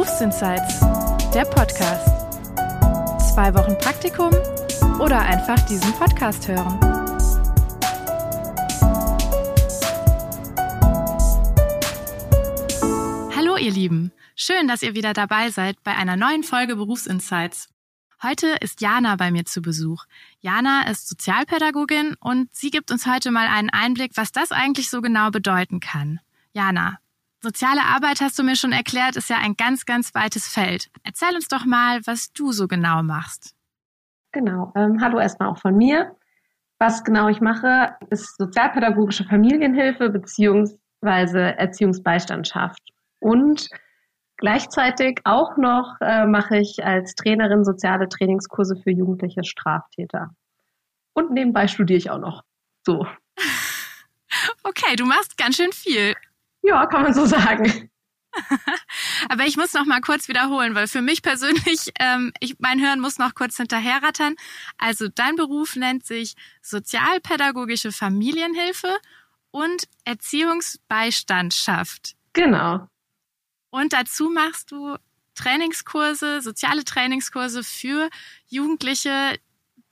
Berufsinsights, 0.00 0.80
der 1.34 1.44
Podcast. 1.44 2.08
Zwei 3.34 3.52
Wochen 3.52 3.76
Praktikum 3.76 4.30
oder 4.98 5.20
einfach 5.20 5.60
diesen 5.66 5.92
Podcast 5.92 6.48
hören. 6.48 6.80
Hallo 13.36 13.58
ihr 13.58 13.70
Lieben, 13.70 14.10
schön, 14.34 14.68
dass 14.68 14.80
ihr 14.80 14.94
wieder 14.94 15.12
dabei 15.12 15.50
seid 15.50 15.76
bei 15.84 15.94
einer 15.94 16.16
neuen 16.16 16.44
Folge 16.44 16.76
Berufsinsights. 16.76 17.68
Heute 18.22 18.56
ist 18.62 18.80
Jana 18.80 19.16
bei 19.16 19.30
mir 19.30 19.44
zu 19.44 19.60
Besuch. 19.60 20.06
Jana 20.40 20.88
ist 20.88 21.10
Sozialpädagogin 21.10 22.16
und 22.20 22.48
sie 22.54 22.70
gibt 22.70 22.90
uns 22.90 23.06
heute 23.06 23.30
mal 23.30 23.48
einen 23.48 23.68
Einblick, 23.68 24.12
was 24.14 24.32
das 24.32 24.50
eigentlich 24.50 24.88
so 24.88 25.02
genau 25.02 25.30
bedeuten 25.30 25.78
kann. 25.78 26.20
Jana, 26.54 27.00
soziale 27.40 27.82
Arbeit 27.82 28.20
hast 28.20 28.38
du 28.38 28.42
mir 28.42 28.56
schon 28.56 28.72
erklärt, 28.72 29.16
ist 29.16 29.30
ja 29.30 29.38
ein 29.38 29.56
ganz, 29.56 29.86
ganz 29.86 30.14
weites 30.14 30.48
Feld. 30.48 30.90
Erzähl 31.04 31.34
uns 31.34 31.48
doch 31.48 31.64
mal, 31.64 32.00
was 32.06 32.32
du 32.32 32.52
so 32.52 32.68
genau 32.68 33.02
machst. 33.02 33.54
Genau. 34.32 34.72
Ähm, 34.76 35.00
hallo 35.00 35.18
erstmal 35.18 35.48
auch 35.48 35.58
von 35.58 35.76
mir. 35.76 36.14
Was 36.78 37.04
genau 37.04 37.28
ich 37.28 37.40
mache, 37.40 37.96
ist 38.10 38.36
sozialpädagogische 38.38 39.24
Familienhilfe 39.24 40.08
beziehungsweise 40.08 41.58
Erziehungsbeistandschaft. 41.58 42.80
Und 43.18 43.68
Gleichzeitig 44.40 45.20
auch 45.24 45.58
noch 45.58 45.96
äh, 46.00 46.24
mache 46.24 46.56
ich 46.56 46.82
als 46.82 47.14
Trainerin 47.14 47.62
soziale 47.62 48.08
Trainingskurse 48.08 48.74
für 48.82 48.90
jugendliche 48.90 49.44
Straftäter. 49.44 50.30
Und 51.12 51.30
nebenbei 51.32 51.68
studiere 51.68 51.98
ich 51.98 52.10
auch 52.10 52.18
noch. 52.18 52.42
So. 52.84 53.06
Okay, 54.62 54.94
du 54.94 55.04
machst 55.04 55.36
ganz 55.36 55.56
schön 55.56 55.72
viel. 55.72 56.14
Ja, 56.62 56.86
kann 56.86 57.02
man 57.02 57.14
so 57.14 57.26
sagen. 57.26 57.90
Aber 59.28 59.44
ich 59.44 59.56
muss 59.56 59.74
noch 59.74 59.86
mal 59.86 60.00
kurz 60.00 60.28
wiederholen, 60.28 60.74
weil 60.74 60.88
für 60.88 61.02
mich 61.02 61.22
persönlich, 61.22 61.92
ähm, 61.98 62.32
ich, 62.40 62.56
mein 62.58 62.78
Hirn 62.78 63.00
muss 63.00 63.18
noch 63.18 63.34
kurz 63.34 63.56
hinterherrattern. 63.56 64.36
Also 64.78 65.08
dein 65.08 65.36
Beruf 65.36 65.76
nennt 65.76 66.06
sich 66.06 66.34
Sozialpädagogische 66.62 67.92
Familienhilfe 67.92 68.96
und 69.50 69.84
Erziehungsbeistandschaft. 70.04 72.16
Genau. 72.32 72.88
Und 73.70 73.92
dazu 73.92 74.30
machst 74.30 74.70
du 74.70 74.96
Trainingskurse, 75.34 76.40
soziale 76.40 76.84
Trainingskurse 76.84 77.64
für 77.64 78.08
Jugendliche, 78.46 79.38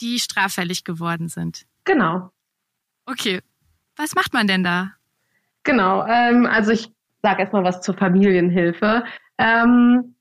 die 0.01 0.21
straffällig 0.21 0.85
geworden 0.85 1.29
sind. 1.29 1.67
Genau. 1.85 2.31
Okay. 3.07 3.43
Was 3.97 4.15
macht 4.15 4.33
man 4.33 4.47
denn 4.47 4.63
da? 4.63 4.95
Genau. 5.69 6.07
Ähm, 6.07 6.47
also 6.47 6.73
ich 6.73 6.91
sage 7.23 7.41
erstmal 7.43 7.63
was 7.63 7.83
zur 7.83 7.95
Familienhilfe. 7.95 9.05
Ähm, 9.37 10.15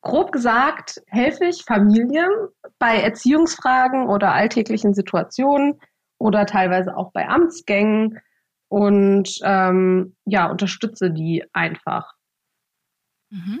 grob 0.00 0.32
gesagt 0.32 1.02
helfe 1.06 1.44
ich 1.44 1.64
Familien 1.64 2.30
bei 2.78 2.96
Erziehungsfragen 2.96 4.08
oder 4.08 4.32
alltäglichen 4.32 4.94
Situationen 4.94 5.78
oder 6.18 6.46
teilweise 6.46 6.96
auch 6.96 7.12
bei 7.12 7.28
Amtsgängen 7.28 8.20
und 8.68 9.38
ähm, 9.44 10.16
ja 10.24 10.50
unterstütze 10.50 11.10
die 11.10 11.44
einfach. 11.52 12.14
Mhm. 13.28 13.60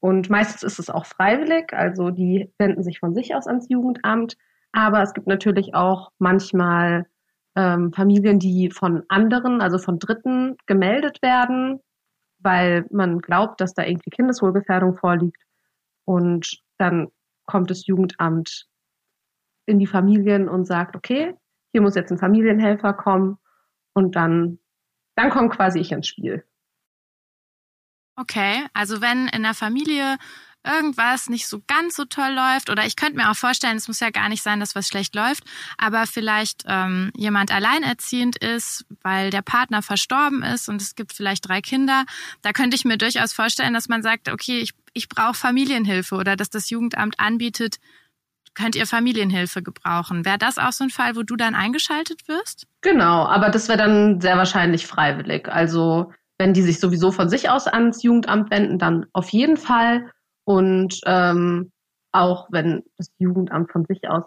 Und 0.00 0.28
meistens 0.28 0.62
ist 0.62 0.78
es 0.78 0.90
auch 0.90 1.06
freiwillig, 1.06 1.72
also 1.72 2.10
die 2.10 2.52
wenden 2.58 2.82
sich 2.82 2.98
von 2.98 3.14
sich 3.14 3.34
aus 3.34 3.46
ans 3.46 3.66
Jugendamt. 3.70 4.36
Aber 4.72 5.02
es 5.02 5.14
gibt 5.14 5.26
natürlich 5.26 5.74
auch 5.74 6.10
manchmal 6.18 7.06
ähm, 7.56 7.92
Familien, 7.92 8.38
die 8.38 8.70
von 8.70 9.02
anderen, 9.08 9.60
also 9.60 9.78
von 9.78 9.98
Dritten 9.98 10.56
gemeldet 10.66 11.20
werden, 11.22 11.80
weil 12.38 12.86
man 12.90 13.20
glaubt, 13.20 13.60
dass 13.60 13.74
da 13.74 13.84
irgendwie 13.84 14.10
Kindeswohlgefährdung 14.10 14.96
vorliegt. 14.96 15.42
Und 16.04 16.62
dann 16.78 17.08
kommt 17.46 17.70
das 17.70 17.86
Jugendamt 17.86 18.66
in 19.66 19.78
die 19.78 19.86
Familien 19.86 20.48
und 20.48 20.66
sagt, 20.66 20.96
okay, 20.96 21.34
hier 21.72 21.82
muss 21.82 21.94
jetzt 21.94 22.10
ein 22.10 22.18
Familienhelfer 22.18 22.92
kommen. 22.92 23.38
Und 23.94 24.16
dann, 24.16 24.58
dann 25.16 25.30
kommt 25.30 25.54
quasi 25.54 25.78
ich 25.78 25.92
ins 25.92 26.08
Spiel. 26.08 26.44
Okay, 28.16 28.66
also 28.74 29.00
wenn 29.00 29.28
in 29.28 29.42
der 29.42 29.54
Familie 29.54 30.16
irgendwas 30.64 31.28
nicht 31.28 31.46
so 31.46 31.62
ganz 31.66 31.96
so 31.96 32.04
toll 32.04 32.32
läuft, 32.32 32.70
oder 32.70 32.86
ich 32.86 32.96
könnte 32.96 33.16
mir 33.16 33.30
auch 33.30 33.36
vorstellen, 33.36 33.76
es 33.76 33.88
muss 33.88 34.00
ja 34.00 34.10
gar 34.10 34.28
nicht 34.28 34.42
sein, 34.42 34.60
dass 34.60 34.74
was 34.74 34.88
schlecht 34.88 35.14
läuft, 35.14 35.44
aber 35.78 36.06
vielleicht 36.06 36.64
ähm, 36.66 37.10
jemand 37.16 37.52
alleinerziehend 37.52 38.36
ist, 38.36 38.84
weil 39.02 39.30
der 39.30 39.42
Partner 39.42 39.82
verstorben 39.82 40.42
ist 40.42 40.68
und 40.68 40.80
es 40.80 40.94
gibt 40.94 41.12
vielleicht 41.12 41.48
drei 41.48 41.60
Kinder, 41.60 42.04
da 42.42 42.52
könnte 42.52 42.76
ich 42.76 42.84
mir 42.84 42.98
durchaus 42.98 43.32
vorstellen, 43.32 43.74
dass 43.74 43.88
man 43.88 44.02
sagt, 44.02 44.28
okay, 44.28 44.60
ich, 44.60 44.72
ich 44.92 45.08
brauche 45.08 45.34
Familienhilfe 45.34 46.14
oder 46.14 46.36
dass 46.36 46.50
das 46.50 46.70
Jugendamt 46.70 47.18
anbietet, 47.18 47.78
könnt 48.54 48.76
ihr 48.76 48.86
Familienhilfe 48.86 49.62
gebrauchen. 49.62 50.24
Wäre 50.24 50.38
das 50.38 50.58
auch 50.58 50.72
so 50.72 50.84
ein 50.84 50.90
Fall, 50.90 51.16
wo 51.16 51.22
du 51.22 51.36
dann 51.36 51.54
eingeschaltet 51.54 52.28
wirst? 52.28 52.66
Genau, 52.82 53.24
aber 53.26 53.48
das 53.48 53.68
wäre 53.68 53.78
dann 53.78 54.20
sehr 54.20 54.36
wahrscheinlich 54.36 54.86
freiwillig. 54.86 55.48
Also 55.48 56.12
wenn 56.38 56.54
die 56.54 56.62
sich 56.62 56.80
sowieso 56.80 57.12
von 57.12 57.28
sich 57.28 57.48
aus 57.48 57.66
ans 57.66 58.02
Jugendamt 58.02 58.50
wenden, 58.50 58.78
dann 58.78 59.06
auf 59.12 59.30
jeden 59.30 59.56
Fall. 59.56 60.10
Und 60.44 61.00
ähm, 61.06 61.72
auch 62.12 62.48
wenn 62.50 62.82
das 62.96 63.10
Jugendamt 63.18 63.70
von 63.70 63.84
sich 63.84 64.08
aus 64.08 64.24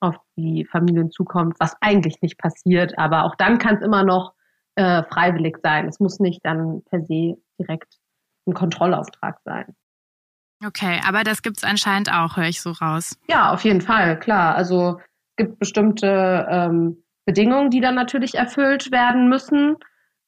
auf 0.00 0.16
die 0.36 0.64
Familien 0.64 1.10
zukommt, 1.10 1.56
was 1.60 1.76
eigentlich 1.82 2.22
nicht 2.22 2.38
passiert, 2.38 2.98
aber 2.98 3.24
auch 3.24 3.34
dann 3.36 3.58
kann 3.58 3.76
es 3.76 3.82
immer 3.82 4.02
noch 4.02 4.32
äh, 4.76 5.02
freiwillig 5.04 5.58
sein. 5.62 5.88
Es 5.88 6.00
muss 6.00 6.20
nicht 6.20 6.40
dann 6.42 6.82
per 6.84 7.02
se 7.02 7.36
direkt 7.58 7.98
ein 8.46 8.54
Kontrollauftrag 8.54 9.40
sein. 9.44 9.76
Okay, 10.64 11.00
aber 11.06 11.22
das 11.22 11.42
gibt 11.42 11.58
es 11.58 11.64
anscheinend 11.64 12.10
auch, 12.12 12.36
höre 12.36 12.48
ich 12.48 12.62
so 12.62 12.70
raus. 12.70 13.18
Ja, 13.28 13.52
auf 13.52 13.62
jeden 13.64 13.82
Fall, 13.82 14.18
klar. 14.18 14.54
Also 14.54 14.98
es 14.98 15.36
gibt 15.36 15.58
bestimmte 15.58 16.46
ähm, 16.50 17.02
Bedingungen, 17.26 17.70
die 17.70 17.80
dann 17.80 17.94
natürlich 17.94 18.34
erfüllt 18.34 18.90
werden 18.90 19.28
müssen. 19.28 19.76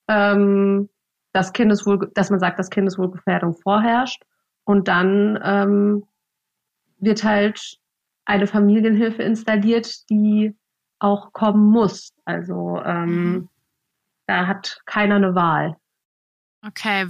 Ähm, 0.08 0.90
dass 1.32 1.52
Kindeswohl, 1.52 2.10
dass 2.14 2.30
man 2.30 2.40
sagt, 2.40 2.58
dass 2.58 2.70
Kindeswohlgefährdung 2.70 3.54
vorherrscht. 3.54 4.22
Und 4.64 4.88
dann 4.88 5.38
ähm, 5.42 6.06
wird 6.98 7.24
halt 7.24 7.78
eine 8.24 8.46
Familienhilfe 8.46 9.22
installiert, 9.22 10.08
die 10.08 10.54
auch 10.98 11.32
kommen 11.32 11.70
muss. 11.70 12.12
Also 12.24 12.80
ähm, 12.84 13.32
mhm. 13.32 13.48
da 14.26 14.46
hat 14.46 14.80
keiner 14.86 15.16
eine 15.16 15.34
Wahl. 15.34 15.76
Okay. 16.64 17.08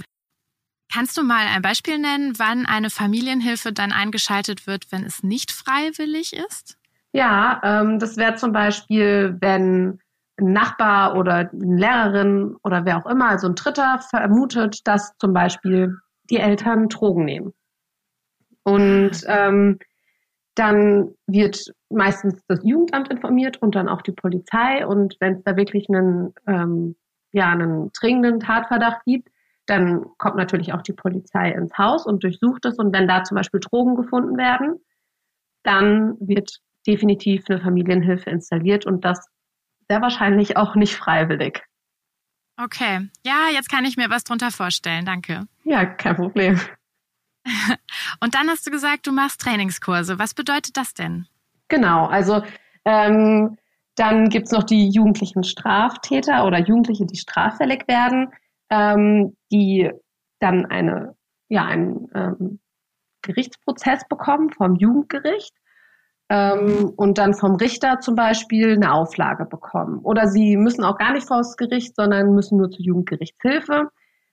Kannst 0.91 1.17
du 1.17 1.23
mal 1.23 1.47
ein 1.47 1.61
Beispiel 1.61 1.97
nennen, 1.97 2.33
wann 2.37 2.65
eine 2.65 2.89
Familienhilfe 2.89 3.71
dann 3.71 3.91
eingeschaltet 3.91 4.67
wird, 4.67 4.91
wenn 4.91 5.03
es 5.03 5.23
nicht 5.23 5.51
freiwillig 5.51 6.33
ist? 6.33 6.77
Ja, 7.13 7.61
ähm, 7.63 7.99
das 7.99 8.17
wäre 8.17 8.35
zum 8.35 8.51
Beispiel, 8.51 9.37
wenn 9.39 9.99
ein 10.39 10.53
Nachbar 10.53 11.15
oder 11.15 11.49
eine 11.51 11.75
Lehrerin 11.77 12.55
oder 12.63 12.85
wer 12.85 12.97
auch 12.97 13.05
immer, 13.05 13.29
also 13.29 13.47
ein 13.47 13.55
Dritter, 13.55 13.99
vermutet, 14.09 14.79
dass 14.85 15.15
zum 15.17 15.33
Beispiel 15.33 15.97
die 16.29 16.37
Eltern 16.37 16.89
Drogen 16.89 17.25
nehmen. 17.25 17.53
Und 18.63 19.23
ähm, 19.27 19.79
dann 20.55 21.15
wird 21.27 21.59
meistens 21.89 22.41
das 22.47 22.59
Jugendamt 22.63 23.09
informiert 23.09 23.61
und 23.61 23.75
dann 23.75 23.89
auch 23.89 24.01
die 24.01 24.11
Polizei. 24.11 24.85
Und 24.85 25.17
wenn 25.19 25.35
es 25.35 25.43
da 25.43 25.55
wirklich 25.55 25.87
einen, 25.89 26.33
ähm, 26.47 26.95
ja, 27.31 27.49
einen 27.49 27.91
dringenden 27.91 28.39
Tatverdacht 28.39 29.03
gibt, 29.05 29.29
dann 29.65 30.05
kommt 30.17 30.35
natürlich 30.35 30.73
auch 30.73 30.81
die 30.81 30.93
Polizei 30.93 31.51
ins 31.51 31.77
Haus 31.77 32.05
und 32.05 32.23
durchsucht 32.23 32.65
es. 32.65 32.77
Und 32.77 32.93
wenn 32.93 33.07
da 33.07 33.23
zum 33.23 33.35
Beispiel 33.35 33.59
Drogen 33.59 33.95
gefunden 33.95 34.37
werden, 34.37 34.79
dann 35.63 36.17
wird 36.19 36.59
definitiv 36.85 37.45
eine 37.49 37.61
Familienhilfe 37.61 38.29
installiert 38.29 38.85
und 38.85 39.05
das 39.05 39.25
sehr 39.89 40.01
wahrscheinlich 40.01 40.57
auch 40.57 40.75
nicht 40.75 40.95
freiwillig. 40.95 41.63
Okay. 42.57 43.09
Ja, 43.25 43.49
jetzt 43.51 43.69
kann 43.69 43.85
ich 43.85 43.97
mir 43.97 44.09
was 44.09 44.23
drunter 44.23 44.51
vorstellen. 44.51 45.05
Danke. 45.05 45.47
Ja, 45.65 45.85
kein 45.85 46.17
Problem. 46.17 46.59
Und 48.19 48.35
dann 48.35 48.49
hast 48.49 48.67
du 48.67 48.71
gesagt, 48.71 49.07
du 49.07 49.13
machst 49.13 49.39
Trainingskurse. 49.39 50.19
Was 50.19 50.33
bedeutet 50.33 50.75
das 50.75 50.93
denn? 50.93 51.25
Genau, 51.69 52.05
also 52.07 52.43
ähm, 52.83 53.57
dann 53.95 54.27
es 54.29 54.51
noch 54.51 54.63
die 54.63 54.89
jugendlichen 54.89 55.43
Straftäter 55.45 56.45
oder 56.45 56.59
Jugendliche, 56.59 57.05
die 57.05 57.15
straffällig 57.15 57.87
werden, 57.87 58.33
ähm, 58.69 59.37
die 59.53 59.89
dann 60.39 60.65
eine, 60.65 61.15
ja, 61.47 61.65
einen 61.65 62.09
ähm, 62.13 62.59
Gerichtsprozess 63.21 64.05
bekommen 64.09 64.51
vom 64.51 64.75
Jugendgericht 64.75 65.53
ähm, 66.33 66.91
und 66.95 67.19
dann 67.19 67.35
vom 67.35 67.57
Richter 67.57 67.99
zum 67.99 68.15
Beispiel 68.15 68.73
eine 68.73 68.91
Auflage 68.91 69.45
bekommen. 69.45 69.99
Oder 69.99 70.27
sie 70.27 70.57
müssen 70.57 70.83
auch 70.83 70.97
gar 70.97 71.13
nicht 71.13 71.27
vor 71.27 71.37
das 71.37 71.57
Gericht, 71.57 71.95
sondern 71.95 72.33
müssen 72.33 72.57
nur 72.57 72.71
zur 72.71 72.83
Jugendgerichtshilfe 72.83 73.89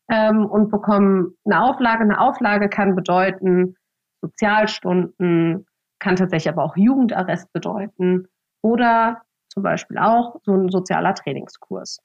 ähm, 0.08 0.46
und 0.46 0.70
bekommen 0.70 1.36
eine 1.44 1.62
Auflage. 1.62 2.04
Eine 2.04 2.18
Auflage 2.18 2.70
kann 2.70 2.96
bedeuten 2.96 3.76
Sozialstunden, 4.22 5.66
kann 5.98 6.16
tatsächlich 6.16 6.50
aber 6.50 6.64
auch 6.64 6.74
Jugendarrest 6.74 7.52
bedeuten 7.52 8.28
oder 8.62 9.20
zum 9.50 9.62
Beispiel 9.62 9.98
auch 9.98 10.36
so 10.44 10.54
ein 10.54 10.70
sozialer 10.70 11.14
Trainingskurs. 11.14 11.98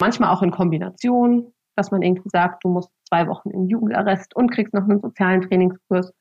Manchmal 0.00 0.30
auch 0.30 0.42
in 0.42 0.52
Kombination. 0.52 1.52
dass 1.76 1.90
man 1.90 2.02
irgendwie 2.02 2.28
sagt, 2.28 2.62
du 2.62 2.68
musst 2.68 2.90
zwei 3.08 3.26
Wochen 3.26 3.50
in 3.50 3.66
Jugendarrest 3.66 4.36
und 4.36 4.52
kriegst 4.52 4.74
noch 4.74 4.84
einen 4.84 5.00
sozialen 5.00 5.40
Trainingskurs. 5.40 6.12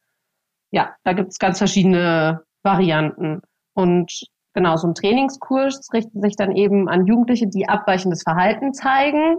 Ja, 0.72 0.96
da 1.04 1.14
gibt 1.14 1.30
es 1.30 1.38
ganz 1.38 1.60
verschiedene 1.60 2.42
Varianten. 2.64 3.42
Und 3.74 4.24
genau, 4.54 4.78
so 4.78 4.88
ein 4.88 4.96
Trainingskurs 4.96 5.88
richtet 5.94 6.22
sich 6.22 6.36
dann 6.36 6.56
eben 6.56 6.90
an 6.90 7.06
Jugendliche, 7.06 7.48
die 7.48 7.68
abweichendes 7.68 8.24
Verhalten 8.24 8.74
zeigen. 8.74 9.38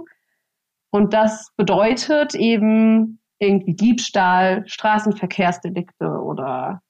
Und 0.91 1.13
das 1.13 1.51
bedeutet 1.57 2.35
eben 2.35 3.19
irgendwie 3.39 3.75
Diebstahl, 3.75 4.67
Straßenverkehrsdelikte 4.67 6.07
oder 6.07 6.81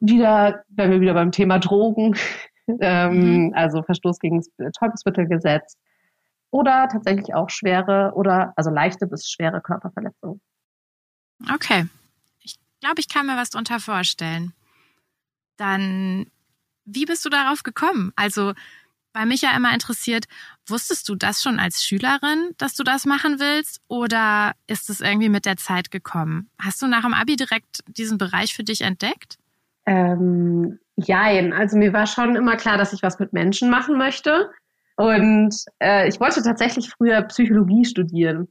wieder, 0.00 0.64
wenn 0.68 0.90
wir 0.90 1.00
wieder 1.00 1.14
beim 1.14 1.32
Thema 1.32 1.58
Drogen, 1.58 2.16
ähm, 2.80 3.46
mhm. 3.46 3.52
also 3.54 3.82
Verstoß 3.82 4.18
gegen 4.18 4.38
das 4.38 4.50
Betäubungsmittelgesetz 4.56 5.76
oder 6.50 6.88
tatsächlich 6.88 7.34
auch 7.34 7.50
schwere 7.50 8.12
oder 8.14 8.52
also 8.56 8.70
leichte 8.70 9.06
bis 9.06 9.28
schwere 9.28 9.60
Körperverletzungen. 9.60 10.40
Okay. 11.52 11.86
Ich 12.40 12.56
glaube, 12.80 13.00
ich 13.00 13.08
kann 13.08 13.26
mir 13.26 13.36
was 13.36 13.50
darunter 13.50 13.80
vorstellen. 13.80 14.52
Dann, 15.56 16.26
wie 16.84 17.04
bist 17.04 17.24
du 17.24 17.30
darauf 17.30 17.62
gekommen? 17.62 18.12
Also, 18.16 18.52
bei 19.14 19.24
mich 19.24 19.42
ja 19.42 19.56
immer 19.56 19.72
interessiert, 19.72 20.26
wusstest 20.66 21.08
du 21.08 21.14
das 21.14 21.40
schon 21.40 21.58
als 21.60 21.84
Schülerin, 21.84 22.50
dass 22.58 22.74
du 22.74 22.82
das 22.82 23.06
machen 23.06 23.38
willst? 23.38 23.80
Oder 23.86 24.52
ist 24.66 24.90
es 24.90 25.00
irgendwie 25.00 25.28
mit 25.28 25.46
der 25.46 25.56
Zeit 25.56 25.90
gekommen? 25.90 26.50
Hast 26.60 26.82
du 26.82 26.86
nach 26.88 27.02
dem 27.02 27.14
Abi 27.14 27.36
direkt 27.36 27.84
diesen 27.86 28.18
Bereich 28.18 28.54
für 28.54 28.64
dich 28.64 28.80
entdeckt? 28.80 29.38
Ähm, 29.86 30.80
jein. 30.96 31.52
Also 31.52 31.76
mir 31.76 31.92
war 31.92 32.06
schon 32.06 32.34
immer 32.34 32.56
klar, 32.56 32.76
dass 32.76 32.92
ich 32.92 33.02
was 33.02 33.20
mit 33.20 33.32
Menschen 33.32 33.70
machen 33.70 33.96
möchte. 33.96 34.50
Und 34.96 35.54
äh, 35.80 36.08
ich 36.08 36.20
wollte 36.20 36.42
tatsächlich 36.42 36.90
früher 36.90 37.22
Psychologie 37.22 37.84
studieren. 37.84 38.48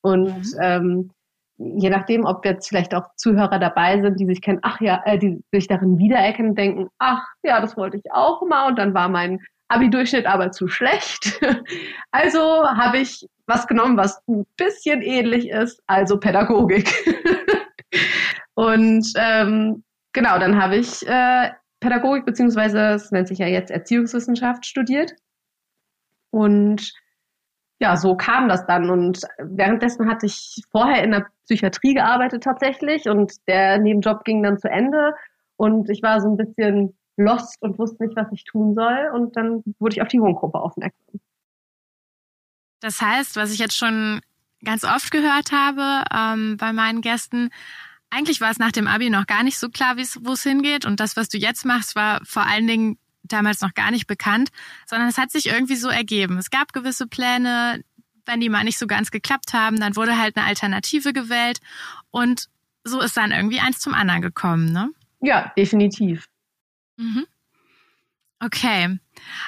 Und 0.00 0.44
mhm. 0.54 0.60
ähm, 0.60 1.10
je 1.58 1.90
nachdem, 1.90 2.24
ob 2.24 2.44
jetzt 2.44 2.68
vielleicht 2.68 2.94
auch 2.94 3.08
Zuhörer 3.16 3.58
dabei 3.58 4.00
sind, 4.00 4.18
die 4.18 4.26
sich 4.26 4.42
kennen, 4.42 4.58
ach 4.62 4.80
ja, 4.80 5.02
äh, 5.04 5.18
die 5.18 5.42
sich 5.52 5.68
darin 5.68 5.98
wiedererkennen, 5.98 6.54
denken, 6.54 6.88
ach 6.98 7.22
ja, 7.42 7.60
das 7.60 7.76
wollte 7.76 7.96
ich 7.96 8.12
auch 8.12 8.42
mal. 8.46 8.68
Und 8.68 8.78
dann 8.78 8.94
war 8.94 9.08
mein 9.08 9.40
Abi-Durchschnitt 9.68 10.26
aber 10.26 10.50
zu 10.50 10.68
schlecht. 10.68 11.40
Also 12.10 12.40
habe 12.40 12.98
ich 12.98 13.26
was 13.46 13.66
genommen, 13.66 13.96
was 13.96 14.22
ein 14.28 14.46
bisschen 14.56 15.02
ähnlich 15.02 15.48
ist, 15.50 15.82
also 15.86 16.18
Pädagogik. 16.18 16.88
Und 18.54 19.12
ähm, 19.16 19.82
genau, 20.12 20.38
dann 20.38 20.60
habe 20.60 20.76
ich 20.76 21.06
äh, 21.06 21.50
Pädagogik 21.80 22.24
beziehungsweise 22.24 22.92
es 22.92 23.10
nennt 23.10 23.28
sich 23.28 23.38
ja 23.38 23.48
jetzt 23.48 23.70
Erziehungswissenschaft 23.70 24.64
studiert. 24.64 25.12
Und 26.30 26.92
ja, 27.80 27.96
so 27.96 28.16
kam 28.16 28.48
das 28.48 28.66
dann. 28.66 28.90
Und 28.90 29.22
währenddessen 29.38 30.08
hatte 30.08 30.26
ich 30.26 30.62
vorher 30.70 31.02
in 31.02 31.10
der 31.10 31.26
Psychiatrie 31.44 31.94
gearbeitet 31.94 32.42
tatsächlich 32.42 33.08
und 33.08 33.32
der 33.48 33.78
Nebenjob 33.78 34.24
ging 34.24 34.42
dann 34.42 34.58
zu 34.58 34.68
Ende 34.68 35.14
und 35.56 35.90
ich 35.90 36.02
war 36.02 36.20
so 36.20 36.28
ein 36.28 36.36
bisschen 36.36 36.96
lost 37.16 37.60
und 37.62 37.78
wusste 37.78 38.04
nicht, 38.04 38.16
was 38.16 38.30
ich 38.32 38.44
tun 38.44 38.74
soll. 38.74 39.10
Und 39.14 39.36
dann 39.36 39.62
wurde 39.78 39.96
ich 39.96 40.02
auf 40.02 40.08
die 40.08 40.20
Wohngruppe 40.20 40.58
aufmerksam. 40.58 41.20
Das 42.80 43.00
heißt, 43.00 43.36
was 43.36 43.52
ich 43.52 43.58
jetzt 43.58 43.76
schon 43.76 44.20
ganz 44.64 44.84
oft 44.84 45.10
gehört 45.10 45.52
habe 45.52 46.04
ähm, 46.12 46.56
bei 46.56 46.72
meinen 46.72 47.00
Gästen, 47.00 47.50
eigentlich 48.10 48.40
war 48.40 48.50
es 48.50 48.58
nach 48.58 48.72
dem 48.72 48.86
Abi 48.86 49.10
noch 49.10 49.26
gar 49.26 49.42
nicht 49.42 49.58
so 49.58 49.68
klar, 49.68 49.96
wo 49.96 50.32
es 50.32 50.42
hingeht. 50.42 50.84
Und 50.84 51.00
das, 51.00 51.16
was 51.16 51.28
du 51.28 51.38
jetzt 51.38 51.64
machst, 51.64 51.96
war 51.96 52.20
vor 52.24 52.46
allen 52.46 52.66
Dingen 52.66 52.98
damals 53.24 53.60
noch 53.60 53.74
gar 53.74 53.90
nicht 53.90 54.06
bekannt, 54.06 54.50
sondern 54.86 55.08
es 55.08 55.18
hat 55.18 55.30
sich 55.30 55.46
irgendwie 55.46 55.76
so 55.76 55.88
ergeben. 55.88 56.38
Es 56.38 56.50
gab 56.50 56.72
gewisse 56.72 57.06
Pläne, 57.06 57.82
wenn 58.26 58.40
die 58.40 58.48
mal 58.48 58.64
nicht 58.64 58.78
so 58.78 58.86
ganz 58.86 59.10
geklappt 59.10 59.52
haben, 59.52 59.80
dann 59.80 59.96
wurde 59.96 60.18
halt 60.18 60.36
eine 60.36 60.46
Alternative 60.46 61.12
gewählt 61.12 61.60
und 62.10 62.48
so 62.84 63.00
ist 63.00 63.16
dann 63.16 63.32
irgendwie 63.32 63.60
eins 63.60 63.80
zum 63.80 63.94
anderen 63.94 64.20
gekommen, 64.20 64.72
ne? 64.72 64.90
Ja, 65.20 65.52
definitiv. 65.56 66.28
Mhm. 66.96 67.26
Okay. 68.40 68.98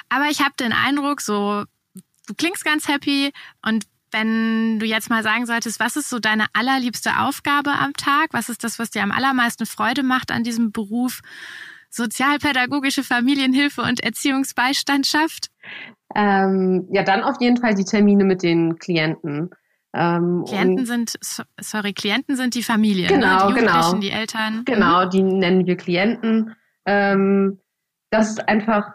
Aber 0.09 0.29
ich 0.29 0.41
habe 0.41 0.55
den 0.59 0.73
Eindruck, 0.73 1.21
so, 1.21 1.65
du 2.27 2.33
klingst 2.35 2.65
ganz 2.65 2.87
happy 2.87 3.31
und 3.61 3.85
wenn 4.11 4.79
du 4.79 4.85
jetzt 4.85 5.09
mal 5.09 5.21
sagen 5.21 5.45
solltest, 5.45 5.79
was 5.79 5.97
ist 5.97 6.09
so 6.09 6.19
deine 6.19 6.45
allerliebste 6.53 7.19
Aufgabe 7.19 7.73
am 7.73 7.93
Tag? 7.93 8.29
Was 8.31 8.49
ist 8.49 8.63
das, 8.63 8.79
was 8.79 8.89
dir 8.89 9.03
am 9.03 9.11
allermeisten 9.11 9.65
Freude 9.65 10.01
macht 10.01 10.31
an 10.31 10.43
diesem 10.43 10.71
Beruf? 10.71 11.21
Sozialpädagogische 11.89 13.03
Familienhilfe 13.03 13.81
und 13.81 14.03
Erziehungsbeistandschaft? 14.03 15.47
Ähm, 16.15 16.87
ja, 16.91 17.03
dann 17.03 17.23
auf 17.23 17.35
jeden 17.39 17.57
Fall 17.57 17.75
die 17.75 17.85
Termine 17.85 18.23
mit 18.23 18.43
den 18.43 18.77
Klienten. 18.77 19.49
Ähm, 19.93 20.43
Klienten 20.47 20.85
sind, 20.85 21.17
sorry, 21.59 21.93
Klienten 21.93 22.35
sind 22.35 22.55
die 22.55 22.63
Familien, 22.63 23.07
genau, 23.07 23.49
ne? 23.49 23.55
die 23.55 23.59
genau. 23.59 23.93
die 23.93 24.11
Eltern. 24.11 24.63
Genau, 24.65 25.05
die 25.05 25.23
nennen 25.23 25.65
wir 25.65 25.75
Klienten. 25.75 26.55
Ähm, 26.85 27.59
das 28.11 28.29
ist 28.29 28.47
einfach, 28.47 28.93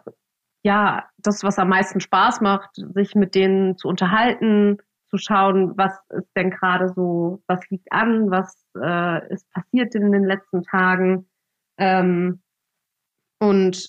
ja, 0.62 1.08
das, 1.18 1.42
was 1.42 1.58
am 1.58 1.68
meisten 1.68 2.00
Spaß 2.00 2.40
macht, 2.40 2.70
sich 2.74 3.14
mit 3.14 3.34
denen 3.34 3.76
zu 3.76 3.88
unterhalten, 3.88 4.78
zu 5.10 5.18
schauen, 5.18 5.76
was 5.76 5.92
ist 6.10 6.30
denn 6.36 6.50
gerade 6.50 6.88
so, 6.94 7.42
was 7.46 7.68
liegt 7.68 7.92
an, 7.92 8.30
was 8.30 8.56
äh, 8.80 9.32
ist 9.32 9.50
passiert 9.50 9.94
in 9.94 10.12
den 10.12 10.24
letzten 10.24 10.62
Tagen. 10.62 11.28
Ähm, 11.78 12.42
und 13.42 13.88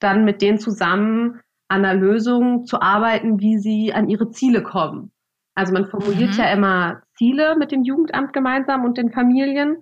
dann 0.00 0.26
mit 0.26 0.42
denen 0.42 0.58
zusammen 0.58 1.40
an 1.68 1.86
einer 1.86 1.94
Lösung 1.94 2.66
zu 2.66 2.82
arbeiten, 2.82 3.40
wie 3.40 3.56
sie 3.56 3.94
an 3.94 4.10
ihre 4.10 4.30
Ziele 4.30 4.62
kommen. 4.62 5.12
Also 5.54 5.72
man 5.72 5.88
formuliert 5.88 6.32
mhm. 6.32 6.38
ja 6.38 6.52
immer 6.52 7.02
Ziele 7.16 7.56
mit 7.56 7.72
dem 7.72 7.84
Jugendamt 7.84 8.34
gemeinsam 8.34 8.84
und 8.84 8.98
den 8.98 9.10
Familien. 9.10 9.78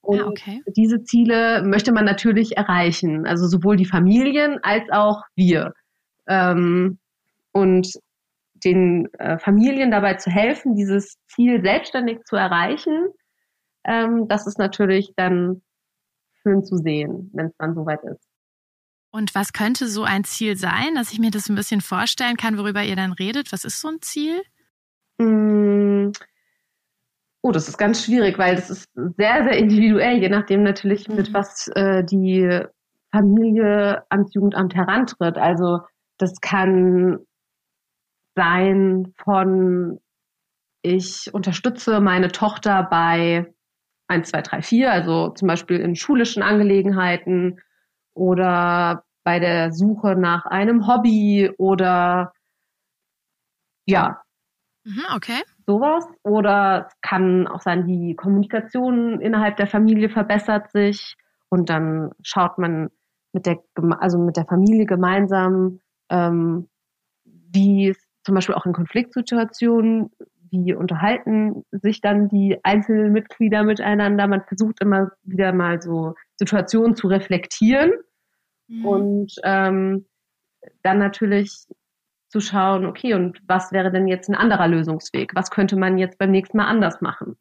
Und 0.00 0.20
ah, 0.20 0.26
okay. 0.28 0.62
diese 0.74 1.02
Ziele 1.02 1.64
möchte 1.66 1.92
man 1.92 2.06
natürlich 2.06 2.56
erreichen. 2.56 3.26
Also 3.26 3.46
sowohl 3.46 3.76
die 3.76 3.84
Familien 3.84 4.58
als 4.62 4.88
auch 4.90 5.22
wir. 5.34 5.74
Ähm, 6.26 6.98
und 7.52 7.92
den 8.64 9.12
äh, 9.18 9.38
Familien 9.38 9.90
dabei 9.90 10.14
zu 10.14 10.30
helfen, 10.30 10.74
dieses 10.74 11.18
Ziel 11.26 11.60
selbstständig 11.60 12.24
zu 12.24 12.36
erreichen, 12.36 13.08
ähm, 13.84 14.28
das 14.28 14.46
ist 14.46 14.58
natürlich 14.58 15.12
dann 15.14 15.60
schön 16.42 16.64
zu 16.64 16.78
sehen, 16.78 17.30
wenn 17.34 17.46
es 17.48 17.56
dann 17.58 17.74
soweit 17.74 18.02
ist. 18.04 18.26
Und 19.16 19.34
was 19.34 19.54
könnte 19.54 19.88
so 19.88 20.04
ein 20.04 20.24
Ziel 20.24 20.58
sein, 20.58 20.94
dass 20.94 21.10
ich 21.10 21.18
mir 21.18 21.30
das 21.30 21.48
ein 21.48 21.54
bisschen 21.54 21.80
vorstellen 21.80 22.36
kann, 22.36 22.58
worüber 22.58 22.82
ihr 22.82 22.96
dann 22.96 23.12
redet? 23.12 23.50
Was 23.50 23.64
ist 23.64 23.80
so 23.80 23.88
ein 23.88 24.02
Ziel? 24.02 24.42
Mm. 25.16 26.12
Oh, 27.40 27.50
das 27.50 27.66
ist 27.66 27.78
ganz 27.78 28.04
schwierig, 28.04 28.36
weil 28.36 28.56
das 28.56 28.68
ist 28.68 28.90
sehr, 28.94 29.42
sehr 29.44 29.56
individuell, 29.56 30.18
je 30.20 30.28
nachdem 30.28 30.64
natürlich, 30.64 31.08
mit 31.08 31.30
mhm. 31.30 31.34
was 31.34 31.68
äh, 31.68 32.04
die 32.04 32.60
Familie 33.10 34.04
ans 34.10 34.34
Jugendamt 34.34 34.74
herantritt. 34.74 35.38
Also 35.38 35.80
das 36.18 36.38
kann 36.42 37.20
sein 38.34 39.14
von, 39.24 39.98
ich 40.82 41.32
unterstütze 41.32 42.00
meine 42.00 42.28
Tochter 42.28 42.86
bei 42.90 43.50
1, 44.08 44.28
2, 44.28 44.42
3, 44.42 44.60
4, 44.60 44.92
also 44.92 45.30
zum 45.30 45.48
Beispiel 45.48 45.78
in 45.80 45.96
schulischen 45.96 46.42
Angelegenheiten 46.42 47.60
oder 48.12 49.05
bei 49.26 49.40
der 49.40 49.72
Suche 49.72 50.14
nach 50.14 50.46
einem 50.46 50.86
Hobby 50.86 51.50
oder 51.58 52.32
ja. 53.84 54.22
Mhm, 54.84 55.02
okay. 55.16 55.42
Sowas. 55.66 56.06
Oder 56.22 56.86
es 56.86 57.00
kann 57.00 57.48
auch 57.48 57.60
sein, 57.60 57.88
die 57.88 58.14
Kommunikation 58.14 59.20
innerhalb 59.20 59.56
der 59.56 59.66
Familie 59.66 60.10
verbessert 60.10 60.70
sich 60.70 61.16
und 61.48 61.70
dann 61.70 62.12
schaut 62.22 62.56
man 62.58 62.90
mit 63.32 63.46
der, 63.46 63.58
also 63.98 64.16
mit 64.16 64.36
der 64.36 64.46
Familie 64.46 64.86
gemeinsam, 64.86 65.80
ähm, 66.08 66.68
wie 67.24 67.88
es 67.88 67.98
zum 68.22 68.36
Beispiel 68.36 68.54
auch 68.54 68.64
in 68.64 68.74
Konfliktsituationen, 68.74 70.12
wie 70.52 70.72
unterhalten 70.72 71.64
sich 71.72 72.00
dann 72.00 72.28
die 72.28 72.60
einzelnen 72.62 73.12
Mitglieder 73.12 73.64
miteinander. 73.64 74.28
Man 74.28 74.44
versucht 74.44 74.80
immer 74.80 75.10
wieder 75.24 75.52
mal 75.52 75.82
so 75.82 76.14
Situationen 76.36 76.94
zu 76.94 77.08
reflektieren 77.08 77.90
Mhm. 78.68 78.84
Und 78.84 79.32
ähm, 79.44 80.06
dann 80.82 80.98
natürlich 80.98 81.66
zu 82.28 82.40
schauen, 82.40 82.84
okay, 82.86 83.14
und 83.14 83.40
was 83.46 83.72
wäre 83.72 83.92
denn 83.92 84.08
jetzt 84.08 84.28
ein 84.28 84.34
anderer 84.34 84.68
Lösungsweg? 84.68 85.34
Was 85.34 85.50
könnte 85.50 85.76
man 85.76 85.98
jetzt 85.98 86.18
beim 86.18 86.30
nächsten 86.30 86.56
Mal 86.56 86.66
anders 86.66 87.00
machen? 87.00 87.36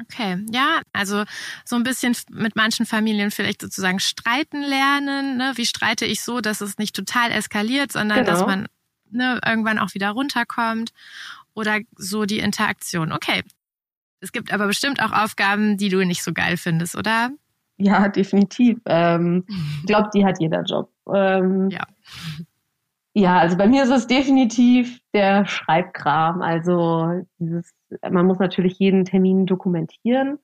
Okay, 0.00 0.44
ja, 0.50 0.80
also 0.92 1.24
so 1.64 1.76
ein 1.76 1.82
bisschen 1.82 2.16
mit 2.30 2.56
manchen 2.56 2.86
Familien 2.86 3.30
vielleicht 3.30 3.60
sozusagen 3.60 4.00
streiten 4.00 4.62
lernen. 4.62 5.36
Ne? 5.36 5.52
Wie 5.56 5.66
streite 5.66 6.06
ich 6.06 6.22
so, 6.22 6.40
dass 6.40 6.60
es 6.60 6.78
nicht 6.78 6.96
total 6.96 7.30
eskaliert, 7.30 7.92
sondern 7.92 8.24
genau. 8.24 8.30
dass 8.30 8.46
man 8.46 8.66
ne, 9.10 9.38
irgendwann 9.46 9.78
auch 9.78 9.94
wieder 9.94 10.10
runterkommt 10.10 10.92
oder 11.54 11.80
so 11.96 12.24
die 12.24 12.38
Interaktion. 12.38 13.12
Okay. 13.12 13.42
Es 14.20 14.32
gibt 14.32 14.52
aber 14.52 14.66
bestimmt 14.66 15.02
auch 15.02 15.12
Aufgaben, 15.12 15.76
die 15.76 15.88
du 15.88 16.04
nicht 16.06 16.22
so 16.22 16.32
geil 16.32 16.56
findest, 16.56 16.96
oder? 16.96 17.30
Ja, 17.82 18.08
definitiv. 18.08 18.78
Ähm, 18.86 19.44
ich 19.48 19.86
glaube, 19.86 20.10
die 20.14 20.24
hat 20.24 20.40
jeder 20.40 20.62
Job. 20.62 20.90
Ähm, 21.12 21.68
ja. 21.70 21.84
Ja, 23.14 23.38
also 23.38 23.58
bei 23.58 23.66
mir 23.66 23.82
ist 23.82 23.90
es 23.90 24.06
definitiv 24.06 25.00
der 25.12 25.44
Schreibkram. 25.44 26.40
Also 26.40 27.24
dieses, 27.38 27.70
man 28.08 28.26
muss 28.26 28.38
natürlich 28.38 28.78
jeden 28.78 29.04
Termin 29.04 29.44
dokumentieren 29.44 30.38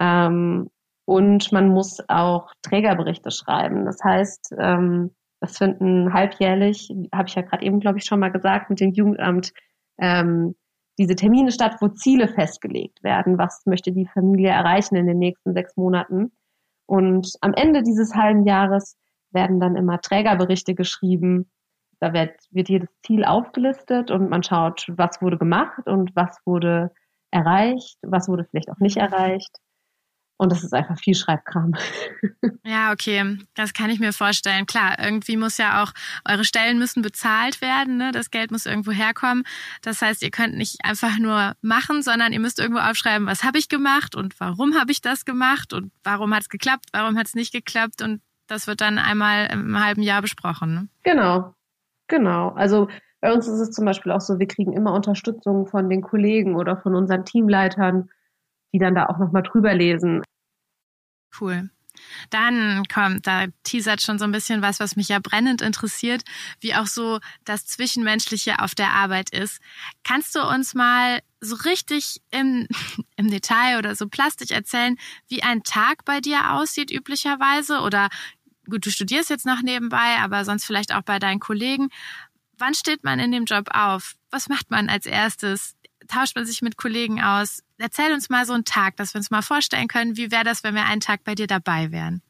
ähm, 0.00 0.70
und 1.04 1.52
man 1.52 1.68
muss 1.68 1.98
auch 2.08 2.52
Trägerberichte 2.62 3.30
schreiben. 3.30 3.84
Das 3.84 3.98
heißt, 4.02 4.54
ähm, 4.58 5.10
das 5.40 5.58
finden 5.58 6.14
halbjährlich, 6.14 6.90
habe 7.12 7.28
ich 7.28 7.34
ja 7.34 7.42
gerade 7.42 7.66
eben, 7.66 7.80
glaube 7.80 7.98
ich, 7.98 8.04
schon 8.04 8.20
mal 8.20 8.32
gesagt, 8.32 8.70
mit 8.70 8.80
dem 8.80 8.92
Jugendamt 8.92 9.52
ähm, 9.98 10.54
diese 10.98 11.16
Termine 11.16 11.52
statt, 11.52 11.76
wo 11.80 11.88
Ziele 11.88 12.28
festgelegt 12.28 13.02
werden. 13.02 13.36
Was 13.36 13.66
möchte 13.66 13.92
die 13.92 14.06
Familie 14.06 14.50
erreichen 14.50 14.96
in 14.96 15.06
den 15.06 15.18
nächsten 15.18 15.52
sechs 15.52 15.76
Monaten? 15.76 16.32
Und 16.86 17.32
am 17.40 17.52
Ende 17.54 17.82
dieses 17.82 18.14
halben 18.14 18.46
Jahres 18.46 18.96
werden 19.30 19.60
dann 19.60 19.76
immer 19.76 20.00
Trägerberichte 20.00 20.74
geschrieben. 20.74 21.50
Da 22.00 22.12
wird, 22.12 22.34
wird 22.50 22.68
jedes 22.68 22.88
Ziel 23.04 23.24
aufgelistet 23.24 24.10
und 24.10 24.30
man 24.30 24.42
schaut, 24.42 24.86
was 24.88 25.20
wurde 25.20 25.38
gemacht 25.38 25.86
und 25.86 26.14
was 26.14 26.38
wurde 26.44 26.92
erreicht, 27.30 27.98
was 28.02 28.28
wurde 28.28 28.44
vielleicht 28.44 28.70
auch 28.70 28.78
nicht 28.78 28.96
erreicht. 28.96 29.58
Und 30.38 30.52
das 30.52 30.62
ist 30.62 30.74
einfach 30.74 30.98
viel 30.98 31.14
Schreibkram. 31.14 31.74
Ja, 32.68 32.90
okay, 32.90 33.38
das 33.54 33.74
kann 33.74 33.90
ich 33.90 34.00
mir 34.00 34.12
vorstellen. 34.12 34.66
Klar, 34.66 34.96
irgendwie 34.98 35.36
muss 35.36 35.56
ja 35.56 35.84
auch, 35.84 35.92
eure 36.28 36.44
Stellen 36.44 36.80
müssen 36.80 37.00
bezahlt 37.00 37.60
werden, 37.60 37.96
ne? 37.96 38.10
das 38.10 38.32
Geld 38.32 38.50
muss 38.50 38.66
irgendwo 38.66 38.90
herkommen. 38.90 39.44
Das 39.82 40.02
heißt, 40.02 40.20
ihr 40.24 40.32
könnt 40.32 40.56
nicht 40.56 40.84
einfach 40.84 41.16
nur 41.18 41.54
machen, 41.60 42.02
sondern 42.02 42.32
ihr 42.32 42.40
müsst 42.40 42.58
irgendwo 42.58 42.80
aufschreiben, 42.80 43.28
was 43.28 43.44
habe 43.44 43.58
ich 43.58 43.68
gemacht 43.68 44.16
und 44.16 44.40
warum 44.40 44.74
habe 44.74 44.90
ich 44.90 45.00
das 45.00 45.24
gemacht 45.24 45.72
und 45.72 45.92
warum 46.02 46.34
hat 46.34 46.42
es 46.42 46.48
geklappt, 46.48 46.86
warum 46.92 47.16
hat 47.16 47.28
es 47.28 47.36
nicht 47.36 47.52
geklappt 47.52 48.02
und 48.02 48.20
das 48.48 48.66
wird 48.66 48.80
dann 48.80 48.98
einmal 48.98 49.48
im 49.52 49.78
halben 49.82 50.02
Jahr 50.02 50.22
besprochen. 50.22 50.74
Ne? 50.74 50.88
Genau, 51.04 51.54
genau. 52.08 52.48
Also 52.50 52.88
bei 53.20 53.32
uns 53.32 53.46
ist 53.46 53.60
es 53.60 53.70
zum 53.70 53.84
Beispiel 53.84 54.10
auch 54.10 54.20
so, 54.20 54.40
wir 54.40 54.48
kriegen 54.48 54.72
immer 54.72 54.92
Unterstützung 54.92 55.66
von 55.66 55.88
den 55.88 56.02
Kollegen 56.02 56.56
oder 56.56 56.76
von 56.76 56.96
unseren 56.96 57.24
Teamleitern 57.24 58.10
die 58.72 58.78
dann 58.78 58.94
da 58.94 59.06
auch 59.06 59.18
nochmal 59.18 59.42
drüber 59.42 59.74
lesen. 59.74 60.22
Cool. 61.40 61.70
Dann 62.30 62.84
kommt, 62.92 63.26
da 63.26 63.46
teasert 63.62 64.02
schon 64.02 64.18
so 64.18 64.24
ein 64.24 64.32
bisschen 64.32 64.62
was, 64.62 64.80
was 64.80 64.96
mich 64.96 65.08
ja 65.08 65.18
brennend 65.18 65.62
interessiert, 65.62 66.22
wie 66.60 66.74
auch 66.74 66.86
so 66.86 67.20
das 67.44 67.66
Zwischenmenschliche 67.66 68.58
auf 68.58 68.74
der 68.74 68.90
Arbeit 68.90 69.30
ist. 69.30 69.60
Kannst 70.04 70.34
du 70.34 70.42
uns 70.42 70.74
mal 70.74 71.20
so 71.40 71.56
richtig 71.56 72.20
im, 72.30 72.66
im 73.16 73.30
Detail 73.30 73.78
oder 73.78 73.94
so 73.94 74.08
plastisch 74.08 74.50
erzählen, 74.50 74.96
wie 75.28 75.42
ein 75.42 75.62
Tag 75.62 76.04
bei 76.04 76.20
dir 76.20 76.52
aussieht 76.52 76.90
üblicherweise? 76.90 77.80
Oder 77.80 78.08
gut, 78.68 78.84
du 78.84 78.90
studierst 78.90 79.30
jetzt 79.30 79.46
noch 79.46 79.62
nebenbei, 79.62 80.18
aber 80.20 80.44
sonst 80.44 80.64
vielleicht 80.64 80.94
auch 80.94 81.02
bei 81.02 81.18
deinen 81.18 81.40
Kollegen. 81.40 81.88
Wann 82.58 82.74
steht 82.74 83.04
man 83.04 83.18
in 83.18 83.32
dem 83.32 83.44
Job 83.44 83.68
auf? 83.72 84.16
Was 84.30 84.48
macht 84.48 84.70
man 84.70 84.88
als 84.88 85.06
erstes? 85.06 85.76
tauscht 86.06 86.36
man 86.36 86.46
sich 86.46 86.62
mit 86.62 86.76
Kollegen 86.76 87.22
aus? 87.22 87.62
Erzähl 87.78 88.12
uns 88.12 88.30
mal 88.30 88.46
so 88.46 88.54
einen 88.54 88.64
Tag, 88.64 88.96
dass 88.96 89.14
wir 89.14 89.18
uns 89.18 89.30
mal 89.30 89.42
vorstellen 89.42 89.88
können, 89.88 90.16
wie 90.16 90.30
wäre 90.30 90.44
das, 90.44 90.64
wenn 90.64 90.74
wir 90.74 90.84
einen 90.86 91.00
Tag 91.00 91.24
bei 91.24 91.34
dir 91.34 91.46
dabei 91.46 91.92
wären? 91.92 92.22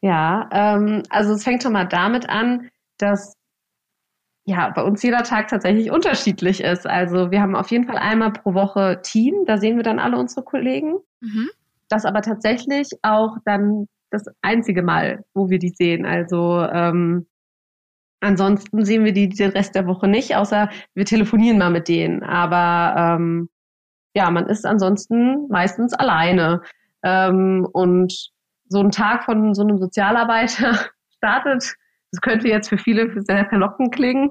Ja, 0.00 0.48
ähm, 0.52 1.02
also 1.10 1.34
es 1.34 1.44
fängt 1.44 1.62
schon 1.62 1.72
mal 1.72 1.84
damit 1.84 2.28
an, 2.28 2.70
dass 2.98 3.34
ja 4.44 4.70
bei 4.70 4.82
uns 4.82 5.02
jeder 5.02 5.22
Tag 5.22 5.48
tatsächlich 5.48 5.90
unterschiedlich 5.90 6.62
ist. 6.62 6.86
Also 6.86 7.30
wir 7.30 7.40
haben 7.42 7.56
auf 7.56 7.70
jeden 7.70 7.86
Fall 7.86 7.98
einmal 7.98 8.32
pro 8.32 8.54
Woche 8.54 9.00
Team, 9.02 9.44
da 9.46 9.58
sehen 9.58 9.76
wir 9.76 9.82
dann 9.82 9.98
alle 9.98 10.18
unsere 10.18 10.44
Kollegen. 10.44 10.96
Mhm. 11.20 11.50
Das 11.88 12.04
aber 12.04 12.22
tatsächlich 12.22 12.88
auch 13.02 13.36
dann 13.44 13.86
das 14.10 14.24
einzige 14.42 14.82
Mal, 14.82 15.24
wo 15.34 15.50
wir 15.50 15.58
die 15.58 15.70
sehen. 15.76 16.06
Also 16.06 16.62
ähm, 16.62 17.26
Ansonsten 18.20 18.84
sehen 18.84 19.04
wir 19.04 19.12
die 19.12 19.28
den 19.28 19.50
Rest 19.50 19.74
der 19.74 19.86
Woche 19.86 20.08
nicht, 20.08 20.36
außer 20.36 20.70
wir 20.94 21.04
telefonieren 21.04 21.58
mal 21.58 21.70
mit 21.70 21.88
denen. 21.88 22.22
Aber 22.22 23.16
ähm, 23.18 23.48
ja, 24.16 24.30
man 24.30 24.46
ist 24.46 24.64
ansonsten 24.64 25.46
meistens 25.48 25.92
alleine. 25.92 26.62
Ähm, 27.04 27.68
und 27.72 28.30
so 28.66 28.80
ein 28.80 28.90
Tag 28.90 29.24
von 29.24 29.54
so 29.54 29.60
einem 29.60 29.76
Sozialarbeiter 29.78 30.86
startet, 31.18 31.74
das 32.10 32.20
könnte 32.22 32.48
jetzt 32.48 32.70
für 32.70 32.78
viele 32.78 33.12
sehr 33.22 33.46
verlockend 33.46 33.94
klingen, 33.94 34.30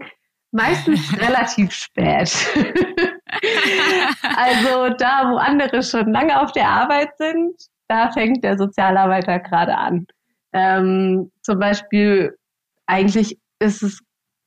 meistens 0.52 1.16
relativ 1.22 1.72
spät. 1.72 2.34
also 4.36 4.96
da, 4.98 5.30
wo 5.30 5.38
andere 5.38 5.84
schon 5.84 6.12
lange 6.12 6.42
auf 6.42 6.52
der 6.52 6.68
Arbeit 6.68 7.16
sind, 7.18 7.54
da 7.88 8.10
fängt 8.12 8.44
der 8.44 8.58
Sozialarbeiter 8.58 9.40
gerade 9.40 9.78
an. 9.78 10.08
Ähm, 10.52 11.32
zum 11.44 11.60
Beispiel 11.60 12.36
eigentlich 12.88 13.38
ist 13.60 13.84
es 13.84 14.02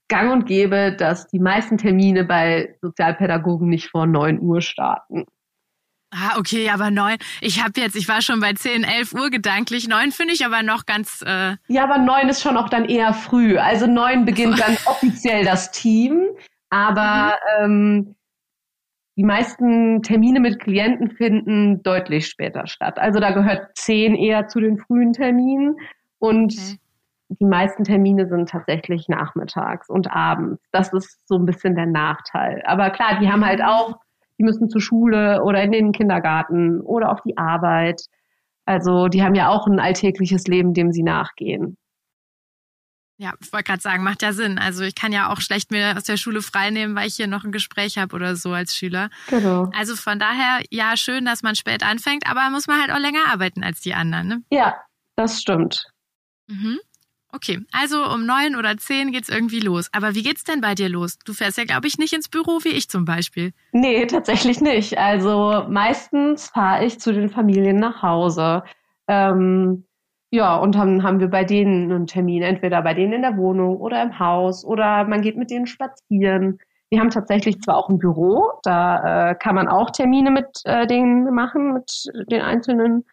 gang 0.09 0.33
und 0.33 0.47
gäbe, 0.47 0.95
dass 0.97 1.29
die 1.29 1.39
meisten 1.39 1.79
Termine 1.79 2.25
bei 2.25 2.77
Sozialpädagogen 2.83 3.69
nicht 3.69 3.91
vor 3.91 4.07
9 4.07 4.41
Uhr 4.41 4.61
starten. 4.61 5.25
Ah, 6.11 6.39
okay, 6.39 6.71
aber 6.71 6.91
neun. 6.91 7.19
Ich 7.43 7.63
habe 7.63 7.79
jetzt, 7.79 7.95
ich 7.95 8.09
war 8.09 8.23
schon 8.23 8.41
bei 8.41 8.55
10, 8.55 8.83
11 8.83 9.13
Uhr 9.13 9.29
gedanklich. 9.29 9.89
Neun 9.89 10.11
finde 10.11 10.33
ich 10.33 10.45
aber 10.45 10.63
noch 10.63 10.87
ganz. 10.87 11.23
Äh 11.27 11.57
ja, 11.69 11.85
aber 11.85 11.99
neun 11.99 12.31
ist 12.31 12.43
schon 12.43 12.57
auch 12.57 12.71
dann 12.71 12.87
eher 12.87 13.13
früh. 13.13 13.59
Also 13.59 13.87
neun 13.87 14.25
beginnt 14.25 14.59
dann 14.67 14.79
offiziell 14.87 15.45
das 15.45 15.71
Team, 15.71 16.29
aber 16.71 17.37
mhm. 17.61 17.65
ähm, 17.65 18.15
die 19.17 19.25
meisten 19.25 20.03
Termine 20.03 20.41
mit 20.41 20.61
Klienten 20.61 21.11
finden 21.11 21.83
deutlich 21.83 22.27
später 22.27 22.67
statt. 22.67 22.99
Also 22.99 23.21
da 23.21 23.33
gehört 23.33 23.77
zehn 23.77 24.15
eher 24.15 24.49
zu 24.49 24.61
den 24.61 24.79
frühen 24.79 25.13
Terminen 25.13 25.77
und 26.19 26.55
okay 26.55 26.79
die 27.29 27.45
meisten 27.45 27.85
Termine 27.85 28.27
sind 28.29 28.49
tatsächlich 28.49 29.09
nachmittags 29.09 29.89
und 29.89 30.11
abends. 30.11 30.63
Das 30.73 30.93
ist 30.93 31.27
so 31.27 31.37
ein 31.37 31.47
bisschen 31.47 31.75
der 31.75 31.87
Nachteil. 31.87 32.63
Aber 32.67 32.91
klar, 32.91 33.19
die 33.21 33.31
haben 33.31 33.45
halt 33.45 33.63
auch, 33.63 33.99
die 34.39 34.45
müssen 34.45 34.69
zur 34.69 34.81
Schule 34.81 35.43
oder 35.43 35.63
in 35.63 35.73
den 35.73 35.93
Kindergarten 35.93 36.81
oder 36.81 37.13
auf 37.13 37.21
die 37.23 37.37
Arbeit. 37.37 38.03
Also 38.65 39.09
die 39.09 39.23
haben 39.23 39.35
ja 39.35 39.49
auch 39.49 39.67
ein 39.67 39.81
alltägliches 39.81 40.47
Leben, 40.47 40.75
dem 40.75 40.93
sie 40.93 41.03
nachgehen. 41.03 41.77
Ja, 43.21 43.35
ich 43.41 43.53
wollte 43.53 43.65
gerade 43.65 43.83
sagen, 43.83 44.05
macht 44.05 44.23
ja 44.23 44.33
Sinn. 44.33 44.59
Also 44.59 44.85
ich 44.85 44.95
kann 44.95 45.13
ja 45.13 45.33
auch 45.33 45.41
schlecht 45.41 45.73
mir 45.73 45.97
aus 45.97 46.05
der 46.05 46.17
Schule 46.17 46.41
freinehmen, 46.41 46.95
weil 46.95 47.09
ich 47.09 47.17
hier 47.17 47.27
noch 47.27 47.45
ein 47.45 47.51
Gespräch 47.51 47.99
habe 47.99 48.15
oder 48.15 48.37
so 48.37 48.53
als 48.53 48.77
Schüler. 48.77 49.11
Genau. 49.27 49.69
Also 49.75 49.97
von 49.97 50.21
daher, 50.21 50.63
ja, 50.71 50.97
schön, 50.97 51.25
dass 51.25 51.43
man 51.43 51.57
spät 51.57 51.83
anfängt, 51.83 52.31
aber 52.31 52.49
muss 52.51 52.69
man 52.69 52.81
halt 52.81 52.93
auch 52.93 53.01
länger 53.01 53.27
arbeiten 53.33 53.65
als 53.65 53.81
die 53.81 53.93
anderen, 53.93 54.29
ne? 54.29 54.43
Ja, 54.51 54.77
das 55.17 55.41
stimmt. 55.41 55.85
Mhm. 56.47 56.79
Okay, 57.31 57.61
also 57.73 58.05
um 58.05 58.25
neun 58.25 58.57
oder 58.57 58.77
zehn 58.79 59.13
geht's 59.13 59.29
irgendwie 59.29 59.61
los. 59.61 59.91
Aber 59.93 60.15
wie 60.15 60.23
geht's 60.23 60.45
denn 60.45 60.63
bei 60.63 60.75
dir 60.75 60.89
los? 60.89 61.19
Du 61.25 61.35
fährst 61.35 61.59
ja, 61.59 61.65
glaube 61.65 61.87
ich, 61.87 61.99
nicht 61.99 62.15
ins 62.15 62.29
Büro 62.29 62.61
wie 62.63 62.71
ich 62.71 62.89
zum 62.89 63.05
Beispiel. 63.05 63.53
Nee, 63.73 64.07
tatsächlich 64.07 64.61
nicht. 64.61 64.97
Also 64.97 65.67
meistens 65.69 66.49
fahre 66.49 66.87
ich 66.87 67.01
zu 67.01 67.13
den 67.13 67.29
Familien 67.29 67.77
nach 67.77 68.03
Hause. 68.03 68.63
Ähm, 69.09 69.85
ja, 70.31 70.57
und 70.57 70.75
dann 70.75 71.03
haben 71.03 71.21
wir 71.21 71.29
bei 71.29 71.45
denen 71.45 71.91
einen 71.91 72.07
Termin, 72.07 72.43
entweder 72.43 72.83
bei 72.83 72.95
denen 72.95 73.15
in 73.15 73.23
der 73.23 73.37
Wohnung 73.37 73.77
oder 73.79 74.03
im 74.03 74.19
Haus 74.19 74.65
oder 74.65 75.05
man 75.05 75.23
geht 75.23 75.37
mit 75.37 75.51
denen 75.51 75.67
spazieren. 75.67 76.59
Wir 76.91 77.01
haben 77.01 77.11
tatsächlich 77.11 77.61
zwar 77.61 77.77
auch 77.77 77.89
ein 77.91 77.99
Büro, 77.99 78.53
da 78.63 79.31
äh, 79.31 79.35
kann 79.35 79.55
man 79.55 79.69
auch 79.69 79.91
Termine 79.91 80.31
mit 80.31 80.47
äh, 80.65 80.87
denen 80.87 81.35
machen, 81.35 81.75
mit 81.75 82.05
den 82.31 82.41
einzelnen 82.41 83.05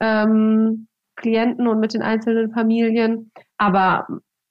ähm, 0.00 0.88
Klienten 1.22 1.66
und 1.66 1.80
mit 1.80 1.94
den 1.94 2.02
einzelnen 2.02 2.52
Familien. 2.52 3.32
Aber 3.56 4.06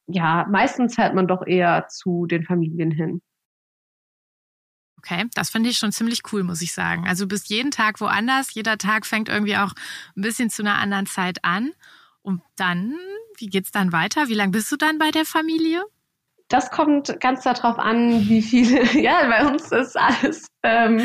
ja, 0.07 0.47
meistens 0.49 0.95
fährt 0.95 1.13
man 1.13 1.27
doch 1.27 1.45
eher 1.45 1.87
zu 1.87 2.25
den 2.25 2.43
Familien 2.43 2.91
hin. 2.91 3.21
Okay, 4.97 5.25
das 5.33 5.49
finde 5.49 5.69
ich 5.69 5.77
schon 5.77 5.91
ziemlich 5.91 6.21
cool, 6.31 6.43
muss 6.43 6.61
ich 6.61 6.73
sagen. 6.73 7.07
Also 7.07 7.25
du 7.25 7.29
bist 7.29 7.49
jeden 7.49 7.71
Tag 7.71 7.99
woanders, 8.01 8.53
jeder 8.53 8.77
Tag 8.77 9.05
fängt 9.05 9.29
irgendwie 9.29 9.57
auch 9.57 9.73
ein 10.15 10.21
bisschen 10.21 10.49
zu 10.49 10.61
einer 10.61 10.75
anderen 10.75 11.07
Zeit 11.07 11.43
an. 11.43 11.71
Und 12.21 12.41
dann, 12.55 12.95
wie 13.37 13.47
geht's 13.47 13.71
dann 13.71 13.91
weiter? 13.91 14.27
Wie 14.27 14.35
lange 14.35 14.51
bist 14.51 14.71
du 14.71 14.75
dann 14.75 14.99
bei 14.99 15.09
der 15.09 15.25
Familie? 15.25 15.83
Das 16.51 16.69
kommt 16.69 17.17
ganz 17.21 17.43
darauf 17.43 17.79
an, 17.79 18.27
wie 18.27 18.41
viele, 18.41 18.83
ja, 19.01 19.27
bei 19.29 19.49
uns 19.49 19.71
ist 19.71 19.97
alles, 19.97 20.47
ähm, 20.63 20.99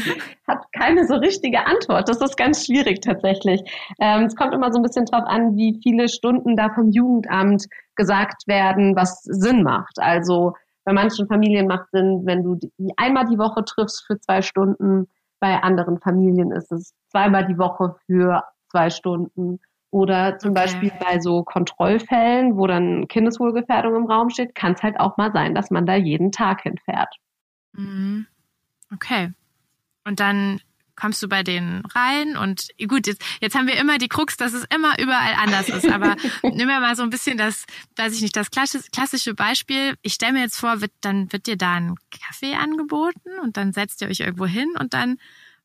hat 0.48 0.64
keine 0.72 1.06
so 1.06 1.14
richtige 1.14 1.64
Antwort. 1.64 2.08
Das 2.08 2.20
ist 2.20 2.36
ganz 2.36 2.66
schwierig 2.66 3.00
tatsächlich. 3.00 3.62
Ähm, 4.00 4.24
es 4.24 4.34
kommt 4.34 4.52
immer 4.52 4.72
so 4.72 4.80
ein 4.80 4.82
bisschen 4.82 5.06
darauf 5.06 5.28
an, 5.28 5.56
wie 5.56 5.78
viele 5.82 6.08
Stunden 6.08 6.56
da 6.56 6.70
vom 6.74 6.90
Jugendamt 6.90 7.66
gesagt 7.94 8.46
werden, 8.46 8.96
was 8.96 9.22
Sinn 9.22 9.62
macht. 9.62 9.98
Also 9.98 10.54
bei 10.84 10.92
manchen 10.92 11.28
Familien 11.28 11.68
macht 11.68 11.90
Sinn, 11.92 12.22
wenn 12.24 12.42
du 12.42 12.56
die 12.56 12.70
einmal 12.96 13.26
die 13.26 13.38
Woche 13.38 13.64
triffst 13.64 14.04
für 14.06 14.18
zwei 14.18 14.42
Stunden. 14.42 15.06
Bei 15.38 15.62
anderen 15.62 16.00
Familien 16.00 16.50
ist 16.50 16.72
es 16.72 16.92
zweimal 17.10 17.46
die 17.46 17.58
Woche 17.58 17.94
für 18.06 18.42
zwei 18.70 18.90
Stunden. 18.90 19.60
Oder 19.90 20.38
zum 20.38 20.50
okay. 20.50 20.62
Beispiel 20.62 20.92
bei 20.98 21.20
so 21.20 21.42
Kontrollfällen, 21.42 22.56
wo 22.56 22.66
dann 22.66 23.08
Kindeswohlgefährdung 23.08 23.96
im 23.96 24.06
Raum 24.06 24.30
steht, 24.30 24.54
kann 24.54 24.72
es 24.72 24.82
halt 24.82 24.98
auch 25.00 25.16
mal 25.16 25.32
sein, 25.32 25.54
dass 25.54 25.70
man 25.70 25.86
da 25.86 25.94
jeden 25.94 26.32
Tag 26.32 26.62
hinfährt. 26.62 27.14
Mhm. 27.72 28.26
Okay. 28.92 29.32
Und 30.04 30.20
dann 30.20 30.60
kommst 30.96 31.22
du 31.22 31.28
bei 31.28 31.42
denen 31.42 31.84
rein 31.94 32.36
und 32.36 32.68
gut, 32.88 33.06
jetzt, 33.06 33.22
jetzt 33.40 33.54
haben 33.54 33.66
wir 33.66 33.76
immer 33.76 33.98
die 33.98 34.08
Krux, 34.08 34.36
dass 34.36 34.54
es 34.54 34.64
immer 34.74 34.98
überall 34.98 35.34
anders 35.34 35.68
ist. 35.68 35.88
Aber 35.88 36.16
nimm 36.42 36.66
mir 36.66 36.80
mal 36.80 36.96
so 36.96 37.02
ein 37.02 37.10
bisschen 37.10 37.36
das, 37.36 37.66
weiß 37.96 38.14
ich 38.14 38.22
nicht, 38.22 38.34
das 38.34 38.50
klassische 38.50 39.34
Beispiel. 39.34 39.96
Ich 40.02 40.14
stelle 40.14 40.32
mir 40.32 40.40
jetzt 40.40 40.58
vor, 40.58 40.80
wird, 40.80 40.92
dann 41.02 41.30
wird 41.32 41.46
dir 41.46 41.56
da 41.56 41.74
ein 41.74 41.96
Kaffee 42.10 42.54
angeboten 42.54 43.38
und 43.42 43.56
dann 43.56 43.72
setzt 43.72 44.00
ihr 44.00 44.08
euch 44.08 44.20
irgendwo 44.20 44.46
hin 44.46 44.68
und 44.78 44.94
dann 44.94 45.18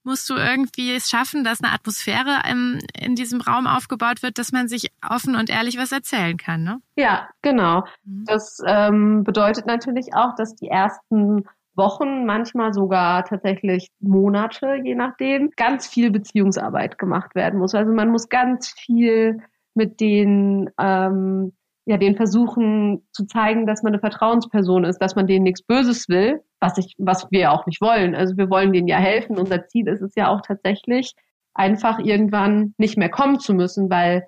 musst 0.03 0.29
du 0.29 0.35
irgendwie 0.35 0.95
es 0.95 1.09
schaffen, 1.09 1.43
dass 1.43 1.63
eine 1.63 1.73
Atmosphäre 1.73 2.41
im, 2.49 2.79
in 2.99 3.15
diesem 3.15 3.41
Raum 3.41 3.67
aufgebaut 3.67 4.23
wird, 4.23 4.37
dass 4.37 4.51
man 4.51 4.67
sich 4.67 4.91
offen 5.07 5.35
und 5.35 5.49
ehrlich 5.49 5.77
was 5.77 5.91
erzählen 5.91 6.37
kann, 6.37 6.63
ne? 6.63 6.79
Ja, 6.95 7.29
genau. 7.41 7.83
Mhm. 8.03 8.25
Das 8.25 8.59
ähm, 8.65 9.23
bedeutet 9.23 9.65
natürlich 9.65 10.13
auch, 10.13 10.35
dass 10.35 10.55
die 10.55 10.67
ersten 10.67 11.45
Wochen, 11.75 12.25
manchmal 12.25 12.73
sogar 12.73 13.23
tatsächlich 13.25 13.89
Monate, 13.99 14.75
je 14.83 14.95
nachdem, 14.95 15.51
ganz 15.55 15.87
viel 15.87 16.11
Beziehungsarbeit 16.11 16.97
gemacht 16.97 17.33
werden 17.33 17.59
muss. 17.59 17.73
Also 17.73 17.93
man 17.93 18.09
muss 18.09 18.27
ganz 18.29 18.69
viel 18.69 19.41
mit 19.73 19.99
den 20.01 20.69
ähm, 20.77 21.53
ja 21.85 21.97
den 21.97 22.15
versuchen 22.15 23.07
zu 23.11 23.25
zeigen, 23.25 23.65
dass 23.65 23.83
man 23.83 23.93
eine 23.93 23.99
Vertrauensperson 23.99 24.83
ist, 24.83 24.99
dass 24.99 25.15
man 25.15 25.27
denen 25.27 25.43
nichts 25.43 25.63
Böses 25.63 26.09
will, 26.09 26.41
was 26.61 26.77
ich, 26.77 26.95
was 26.97 27.27
wir 27.31 27.51
auch 27.51 27.65
nicht 27.65 27.81
wollen. 27.81 28.15
Also 28.15 28.37
wir 28.37 28.49
wollen 28.49 28.71
denen 28.71 28.87
ja 28.87 28.97
helfen. 28.97 29.37
Unser 29.37 29.67
Ziel 29.67 29.87
ist 29.87 30.01
es 30.01 30.13
ja 30.15 30.29
auch 30.29 30.41
tatsächlich, 30.41 31.13
einfach 31.53 31.99
irgendwann 31.99 32.73
nicht 32.77 32.97
mehr 32.97 33.09
kommen 33.09 33.39
zu 33.39 33.53
müssen, 33.53 33.89
weil 33.89 34.27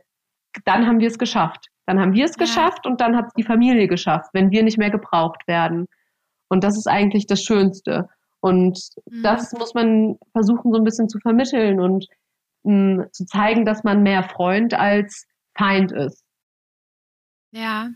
dann 0.65 0.87
haben 0.87 0.99
wir 0.99 1.07
es 1.07 1.17
geschafft. 1.17 1.67
Dann 1.85 1.99
haben 1.99 2.13
wir 2.13 2.25
es 2.25 2.35
ja. 2.37 2.43
geschafft 2.43 2.85
und 2.85 2.99
dann 2.99 3.15
hat 3.15 3.27
es 3.27 3.33
die 3.33 3.43
Familie 3.43 3.87
geschafft, 3.87 4.29
wenn 4.33 4.51
wir 4.51 4.63
nicht 4.63 4.77
mehr 4.77 4.89
gebraucht 4.89 5.47
werden. 5.47 5.87
Und 6.49 6.63
das 6.63 6.77
ist 6.77 6.87
eigentlich 6.87 7.27
das 7.27 7.41
Schönste. 7.41 8.09
Und 8.39 8.79
mhm. 9.09 9.23
das 9.23 9.53
muss 9.53 9.73
man 9.73 10.17
versuchen, 10.31 10.73
so 10.73 10.79
ein 10.79 10.83
bisschen 10.83 11.09
zu 11.09 11.19
vermitteln 11.19 11.79
und 11.79 12.07
mh, 12.63 13.11
zu 13.11 13.25
zeigen, 13.25 13.63
dass 13.63 13.83
man 13.83 14.03
mehr 14.03 14.23
Freund 14.23 14.73
als 14.73 15.27
Feind 15.55 15.91
ist. 15.91 16.23
Ja, 17.51 17.89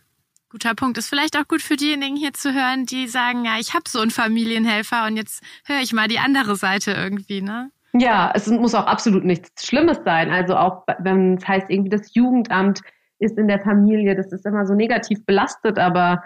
guter 0.50 0.76
Punkt. 0.76 0.98
Ist 0.98 1.10
vielleicht 1.10 1.38
auch 1.38 1.48
gut 1.48 1.62
für 1.62 1.76
diejenigen 1.76 2.16
hier 2.16 2.34
zu 2.34 2.54
hören, 2.54 2.86
die 2.86 3.08
sagen, 3.08 3.46
ja, 3.46 3.58
ich 3.60 3.74
habe 3.74 3.88
so 3.88 4.00
einen 4.00 4.12
Familienhelfer 4.12 5.06
und 5.06 5.18
jetzt 5.18 5.44
höre 5.66 5.82
ich 5.82 5.94
mal 5.94 6.08
die 6.08 6.20
andere 6.20 6.56
Seite 6.56 6.92
irgendwie, 6.92 7.42
ne? 7.42 7.72
Ja, 7.94 8.32
es 8.36 8.48
muss 8.48 8.76
auch 8.76 8.86
absolut 8.86 9.24
nichts 9.24 9.66
Schlimmes 9.66 10.00
sein. 10.04 10.32
Also 10.32 10.56
auch 10.56 10.84
wenn 11.00 11.38
es 11.38 11.48
heißt, 11.48 11.70
irgendwie 11.70 11.90
das 11.90 12.14
Jugendamt 12.14 12.82
ist 13.20 13.38
in 13.38 13.48
der 13.48 13.60
Familie, 13.60 14.16
das 14.16 14.32
ist 14.32 14.46
immer 14.46 14.66
so 14.66 14.74
negativ 14.74 15.26
belastet, 15.26 15.80
aber 15.80 16.24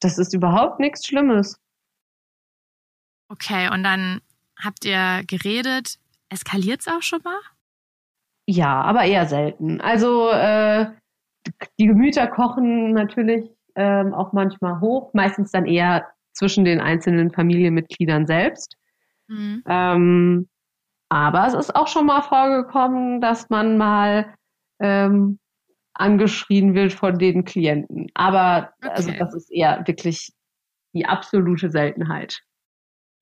das 0.00 0.18
ist 0.18 0.32
überhaupt 0.34 0.80
nichts 0.80 1.06
Schlimmes. 1.06 1.60
Okay, 3.28 3.70
und 3.72 3.82
dann 3.82 4.20
habt 4.62 4.84
ihr 4.84 5.22
geredet. 5.26 5.98
Eskaliert 6.28 6.80
es 6.80 6.88
auch 6.88 7.02
schon 7.02 7.20
mal? 7.22 7.40
Ja, 8.46 8.82
aber 8.82 9.04
eher 9.04 9.26
selten. 9.26 9.80
Also 9.80 10.30
äh, 10.30 10.86
die 11.78 11.86
Gemüter 11.86 12.26
kochen 12.26 12.92
natürlich 12.92 13.50
ähm, 13.76 14.14
auch 14.14 14.32
manchmal 14.32 14.80
hoch, 14.80 15.12
meistens 15.14 15.50
dann 15.50 15.66
eher 15.66 16.06
zwischen 16.32 16.64
den 16.64 16.80
einzelnen 16.80 17.30
Familienmitgliedern 17.30 18.26
selbst. 18.26 18.76
Mhm. 19.28 19.62
Ähm, 19.66 20.48
aber 21.08 21.46
es 21.46 21.54
ist 21.54 21.74
auch 21.76 21.88
schon 21.88 22.06
mal 22.06 22.22
vorgekommen, 22.22 23.20
dass 23.20 23.50
man 23.50 23.78
mal 23.78 24.34
ähm, 24.80 25.38
angeschrien 25.94 26.74
wird 26.74 26.92
von 26.92 27.18
den 27.18 27.44
Klienten. 27.44 28.08
Aber 28.14 28.72
also 28.80 29.08
okay. 29.08 29.20
also 29.20 29.24
das 29.24 29.34
ist 29.34 29.52
eher 29.52 29.86
wirklich 29.86 30.32
die 30.92 31.06
absolute 31.06 31.70
Seltenheit. 31.70 32.40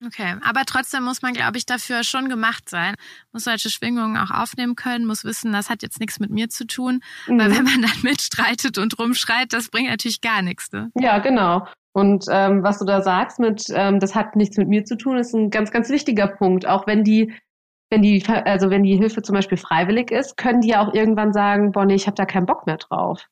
Okay, 0.05 0.35
aber 0.41 0.65
trotzdem 0.65 1.03
muss 1.03 1.21
man, 1.21 1.33
glaube 1.33 1.57
ich, 1.57 1.65
dafür 1.65 2.03
schon 2.03 2.27
gemacht 2.27 2.69
sein, 2.69 2.95
muss 3.31 3.45
solche 3.45 3.69
Schwingungen 3.69 4.17
auch 4.17 4.31
aufnehmen 4.31 4.75
können, 4.75 5.05
muss 5.05 5.23
wissen, 5.23 5.53
das 5.53 5.69
hat 5.69 5.81
jetzt 5.81 5.99
nichts 5.99 6.19
mit 6.19 6.29
mir 6.29 6.49
zu 6.49 6.67
tun, 6.67 7.01
mhm. 7.27 7.39
weil 7.39 7.51
wenn 7.51 7.63
man 7.63 7.81
dann 7.81 8.01
mitstreitet 8.03 8.77
und 8.77 8.99
rumschreit, 8.99 9.53
das 9.53 9.69
bringt 9.69 9.89
natürlich 9.89 10.21
gar 10.21 10.41
nichts. 10.41 10.71
Ne? 10.71 10.91
Ja, 10.95 11.19
genau. 11.19 11.67
Und 11.93 12.25
ähm, 12.29 12.63
was 12.63 12.79
du 12.79 12.85
da 12.85 13.01
sagst 13.01 13.39
mit, 13.39 13.65
ähm, 13.73 13.99
das 13.99 14.15
hat 14.15 14.35
nichts 14.35 14.57
mit 14.57 14.67
mir 14.67 14.83
zu 14.83 14.97
tun, 14.97 15.17
ist 15.17 15.33
ein 15.33 15.51
ganz, 15.51 15.71
ganz 15.71 15.89
wichtiger 15.89 16.27
Punkt. 16.27 16.67
Auch 16.67 16.87
wenn 16.87 17.03
die, 17.03 17.31
wenn 17.91 18.01
die, 18.01 18.23
also 18.27 18.71
wenn 18.71 18.83
die 18.83 18.97
Hilfe 18.97 19.21
zum 19.21 19.35
Beispiel 19.35 19.59
freiwillig 19.59 20.09
ist, 20.09 20.35
können 20.35 20.61
die 20.61 20.69
ja 20.69 20.81
auch 20.81 20.93
irgendwann 20.93 21.33
sagen, 21.33 21.71
boah, 21.71 21.85
nee, 21.85 21.93
ich 21.93 22.07
habe 22.07 22.15
da 22.15 22.25
keinen 22.25 22.47
Bock 22.47 22.65
mehr 22.65 22.77
drauf. 22.77 23.27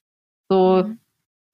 So 0.47 0.83
mhm. 0.85 0.99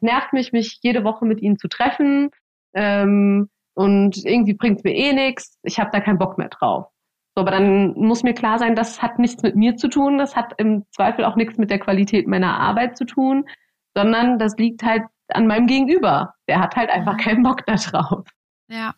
nervt 0.01 0.33
mich, 0.33 0.51
mich 0.51 0.79
jede 0.81 1.05
Woche 1.05 1.25
mit 1.25 1.41
ihnen 1.41 1.57
zu 1.57 1.69
treffen. 1.69 2.29
Ähm, 2.73 3.49
und 3.77 4.25
irgendwie 4.25 4.55
bringt's 4.55 4.83
mir 4.83 4.95
eh 4.95 5.13
nichts, 5.13 5.59
ich 5.61 5.79
habe 5.79 5.91
da 5.93 5.99
keinen 5.99 6.17
Bock 6.17 6.39
mehr 6.39 6.49
drauf. 6.49 6.87
So, 7.35 7.41
aber 7.41 7.51
dann 7.51 7.93
muss 7.93 8.23
mir 8.23 8.33
klar 8.33 8.57
sein, 8.57 8.75
das 8.75 9.03
hat 9.03 9.19
nichts 9.19 9.43
mit 9.43 9.55
mir 9.55 9.77
zu 9.77 9.87
tun, 9.87 10.17
das 10.17 10.35
hat 10.35 10.53
im 10.57 10.83
Zweifel 10.89 11.23
auch 11.23 11.35
nichts 11.35 11.59
mit 11.59 11.69
der 11.69 11.77
Qualität 11.77 12.27
meiner 12.27 12.59
Arbeit 12.59 12.97
zu 12.97 13.05
tun, 13.05 13.47
sondern 13.93 14.39
das 14.39 14.57
liegt 14.57 14.81
halt 14.81 15.03
an 15.27 15.45
meinem 15.45 15.67
Gegenüber. 15.67 16.33
Der 16.47 16.59
hat 16.59 16.75
halt 16.75 16.89
einfach 16.89 17.17
keinen 17.17 17.43
Bock 17.43 17.67
da 17.67 17.75
drauf. 17.75 18.27
Ja. 18.67 18.95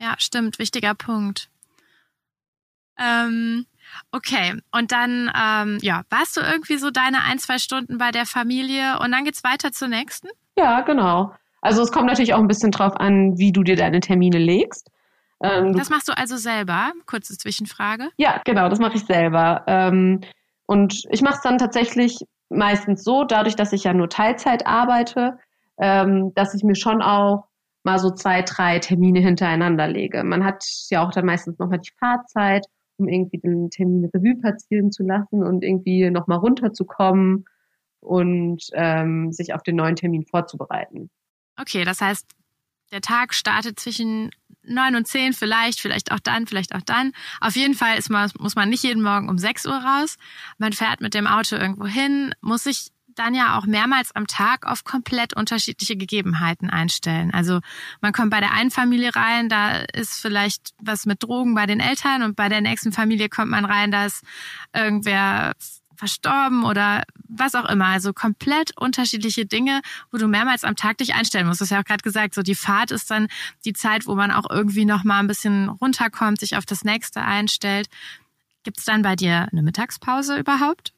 Ja, 0.00 0.14
stimmt, 0.16 0.58
wichtiger 0.58 0.94
Punkt. 0.94 1.50
Ähm, 2.98 3.66
okay, 4.12 4.62
und 4.72 4.92
dann, 4.92 5.30
ähm, 5.38 5.78
ja, 5.82 6.04
warst 6.08 6.38
du 6.38 6.40
irgendwie 6.40 6.78
so 6.78 6.90
deine 6.90 7.22
ein, 7.24 7.38
zwei 7.38 7.58
Stunden 7.58 7.98
bei 7.98 8.12
der 8.12 8.24
Familie 8.24 8.98
und 9.00 9.12
dann 9.12 9.24
geht's 9.24 9.44
weiter 9.44 9.72
zur 9.72 9.88
nächsten? 9.88 10.28
Ja, 10.56 10.80
genau. 10.80 11.34
Also 11.64 11.80
es 11.80 11.90
kommt 11.90 12.06
natürlich 12.06 12.34
auch 12.34 12.40
ein 12.40 12.46
bisschen 12.46 12.70
drauf 12.70 12.92
an, 12.96 13.38
wie 13.38 13.50
du 13.50 13.62
dir 13.62 13.74
deine 13.74 14.00
Termine 14.00 14.38
legst. 14.38 14.90
Ähm, 15.42 15.72
das 15.72 15.88
machst 15.88 16.06
du 16.08 16.12
also 16.16 16.36
selber? 16.36 16.92
Kurze 17.06 17.38
Zwischenfrage. 17.38 18.10
Ja, 18.18 18.42
genau, 18.44 18.68
das 18.68 18.78
mache 18.80 18.96
ich 18.96 19.06
selber. 19.06 19.64
Ähm, 19.66 20.20
und 20.66 21.04
ich 21.08 21.22
mache 21.22 21.36
es 21.36 21.40
dann 21.40 21.56
tatsächlich 21.56 22.18
meistens 22.50 23.02
so, 23.02 23.24
dadurch, 23.24 23.56
dass 23.56 23.72
ich 23.72 23.84
ja 23.84 23.94
nur 23.94 24.10
Teilzeit 24.10 24.66
arbeite, 24.66 25.38
ähm, 25.78 26.32
dass 26.34 26.54
ich 26.54 26.64
mir 26.64 26.74
schon 26.74 27.00
auch 27.00 27.46
mal 27.82 27.98
so 27.98 28.10
zwei, 28.10 28.42
drei 28.42 28.78
Termine 28.78 29.20
hintereinander 29.20 29.88
lege. 29.88 30.22
Man 30.22 30.44
hat 30.44 30.62
ja 30.90 31.02
auch 31.02 31.12
dann 31.12 31.24
meistens 31.24 31.58
nochmal 31.58 31.78
die 31.80 31.92
Fahrzeit, 31.98 32.66
um 32.98 33.08
irgendwie 33.08 33.38
den 33.38 33.70
Termin 33.70 34.10
Revue 34.12 34.38
passieren 34.38 34.92
zu 34.92 35.02
lassen 35.02 35.42
und 35.42 35.64
irgendwie 35.64 36.10
nochmal 36.10 36.38
runterzukommen 36.38 37.46
und 38.00 38.66
ähm, 38.74 39.32
sich 39.32 39.54
auf 39.54 39.62
den 39.62 39.76
neuen 39.76 39.96
Termin 39.96 40.26
vorzubereiten. 40.26 41.08
Okay, 41.56 41.84
das 41.84 42.00
heißt, 42.00 42.26
der 42.90 43.00
Tag 43.00 43.34
startet 43.34 43.78
zwischen 43.80 44.30
neun 44.62 44.96
und 44.96 45.06
zehn, 45.06 45.32
vielleicht, 45.32 45.80
vielleicht 45.80 46.12
auch 46.12 46.20
dann, 46.20 46.46
vielleicht 46.46 46.74
auch 46.74 46.82
dann. 46.82 47.12
Auf 47.40 47.56
jeden 47.56 47.74
Fall 47.74 47.98
ist 47.98 48.10
man, 48.10 48.30
muss 48.38 48.56
man 48.56 48.68
nicht 48.68 48.82
jeden 48.82 49.02
Morgen 49.02 49.28
um 49.28 49.38
sechs 49.38 49.66
Uhr 49.66 49.76
raus. 49.76 50.16
Man 50.58 50.72
fährt 50.72 51.00
mit 51.00 51.14
dem 51.14 51.26
Auto 51.26 51.56
irgendwo 51.56 51.86
hin, 51.86 52.34
muss 52.40 52.64
sich 52.64 52.88
dann 53.14 53.34
ja 53.34 53.56
auch 53.56 53.66
mehrmals 53.66 54.14
am 54.14 54.26
Tag 54.26 54.66
auf 54.66 54.84
komplett 54.84 55.34
unterschiedliche 55.34 55.96
Gegebenheiten 55.96 56.70
einstellen. 56.70 57.32
Also 57.32 57.60
man 58.00 58.12
kommt 58.12 58.30
bei 58.30 58.40
der 58.40 58.52
einen 58.52 58.70
Familie 58.70 59.14
rein, 59.14 59.48
da 59.48 59.76
ist 59.92 60.20
vielleicht 60.20 60.70
was 60.78 61.06
mit 61.06 61.22
Drogen 61.22 61.54
bei 61.54 61.66
den 61.66 61.80
Eltern 61.80 62.22
und 62.22 62.36
bei 62.36 62.48
der 62.48 62.60
nächsten 62.60 62.92
Familie 62.92 63.28
kommt 63.28 63.50
man 63.50 63.64
rein, 63.64 63.90
da 63.90 64.06
ist 64.06 64.24
irgendwer 64.74 65.52
verstorben 65.96 66.64
oder 66.64 67.02
was 67.28 67.54
auch 67.54 67.68
immer. 67.68 67.86
Also 67.86 68.12
komplett 68.12 68.72
unterschiedliche 68.78 69.46
Dinge, 69.46 69.80
wo 70.10 70.18
du 70.18 70.28
mehrmals 70.28 70.64
am 70.64 70.76
Tag 70.76 70.98
dich 70.98 71.14
einstellen 71.14 71.46
musst. 71.46 71.60
Du 71.60 71.64
hast 71.64 71.70
ja 71.70 71.80
auch 71.80 71.84
gerade 71.84 72.02
gesagt, 72.02 72.34
so 72.34 72.42
die 72.42 72.54
Fahrt 72.54 72.90
ist 72.90 73.10
dann 73.10 73.28
die 73.64 73.72
Zeit, 73.72 74.06
wo 74.06 74.14
man 74.14 74.30
auch 74.30 74.48
irgendwie 74.50 74.84
noch 74.84 75.04
mal 75.04 75.20
ein 75.20 75.26
bisschen 75.26 75.68
runterkommt, 75.68 76.40
sich 76.40 76.56
auf 76.56 76.66
das 76.66 76.84
nächste 76.84 77.22
einstellt. 77.22 77.88
Gibt 78.62 78.78
es 78.78 78.84
dann 78.84 79.02
bei 79.02 79.16
dir 79.16 79.48
eine 79.52 79.62
Mittagspause 79.62 80.38
überhaupt? 80.38 80.92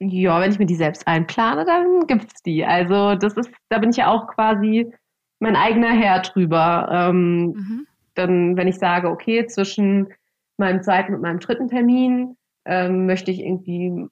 Ja, 0.00 0.40
wenn 0.40 0.50
ich 0.50 0.58
mir 0.58 0.66
die 0.66 0.74
selbst 0.74 1.06
einplane, 1.06 1.64
dann 1.64 2.06
gibt's 2.06 2.42
die. 2.42 2.64
Also 2.64 3.14
das 3.14 3.36
ist, 3.36 3.50
da 3.68 3.78
bin 3.78 3.90
ich 3.90 3.96
ja 3.96 4.08
auch 4.08 4.26
quasi 4.28 4.92
mein 5.38 5.56
eigener 5.56 5.92
Herr 5.92 6.20
drüber. 6.20 6.88
Ähm, 6.90 7.46
mhm. 7.46 7.86
Dann, 8.14 8.56
wenn 8.56 8.68
ich 8.68 8.78
sage, 8.78 9.08
okay, 9.10 9.46
zwischen 9.46 10.12
meinem 10.56 10.82
zweiten 10.82 11.14
und 11.14 11.22
meinem 11.22 11.40
dritten 11.40 11.68
Termin 11.68 12.36
ähm, 12.64 13.06
möchte 13.06 13.30
ich 13.30 13.40
irgendwie 13.40 14.08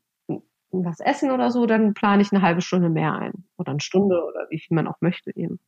was 0.73 1.01
essen 1.01 1.31
oder 1.31 1.51
so, 1.51 1.67
dann 1.67 1.95
plane 1.95 2.23
ich 2.23 2.33
eine 2.33 2.43
halbe 2.43 2.62
Stunde 2.62 2.88
mehr 2.88 3.12
ein. 3.15 3.45
Oder 3.59 3.73
eine 3.73 3.81
Stunde 3.81 4.23
oder 4.25 4.47
wie 4.51 4.59
viel 4.59 4.75
man 4.75 4.88
auch 4.88 5.01
möchte 5.01 5.35
eben. 5.37 5.61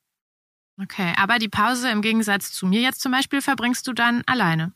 Okay, 0.83 1.13
aber 1.17 1.39
die 1.39 1.49
Pause 1.49 1.91
im 1.91 2.03
Gegensatz 2.03 2.53
zu 2.53 2.67
mir 2.67 2.81
jetzt 2.81 3.01
zum 3.01 3.13
Beispiel 3.13 3.41
verbringst 3.41 3.87
du 3.87 3.93
dann 3.93 4.23
alleine? 4.27 4.73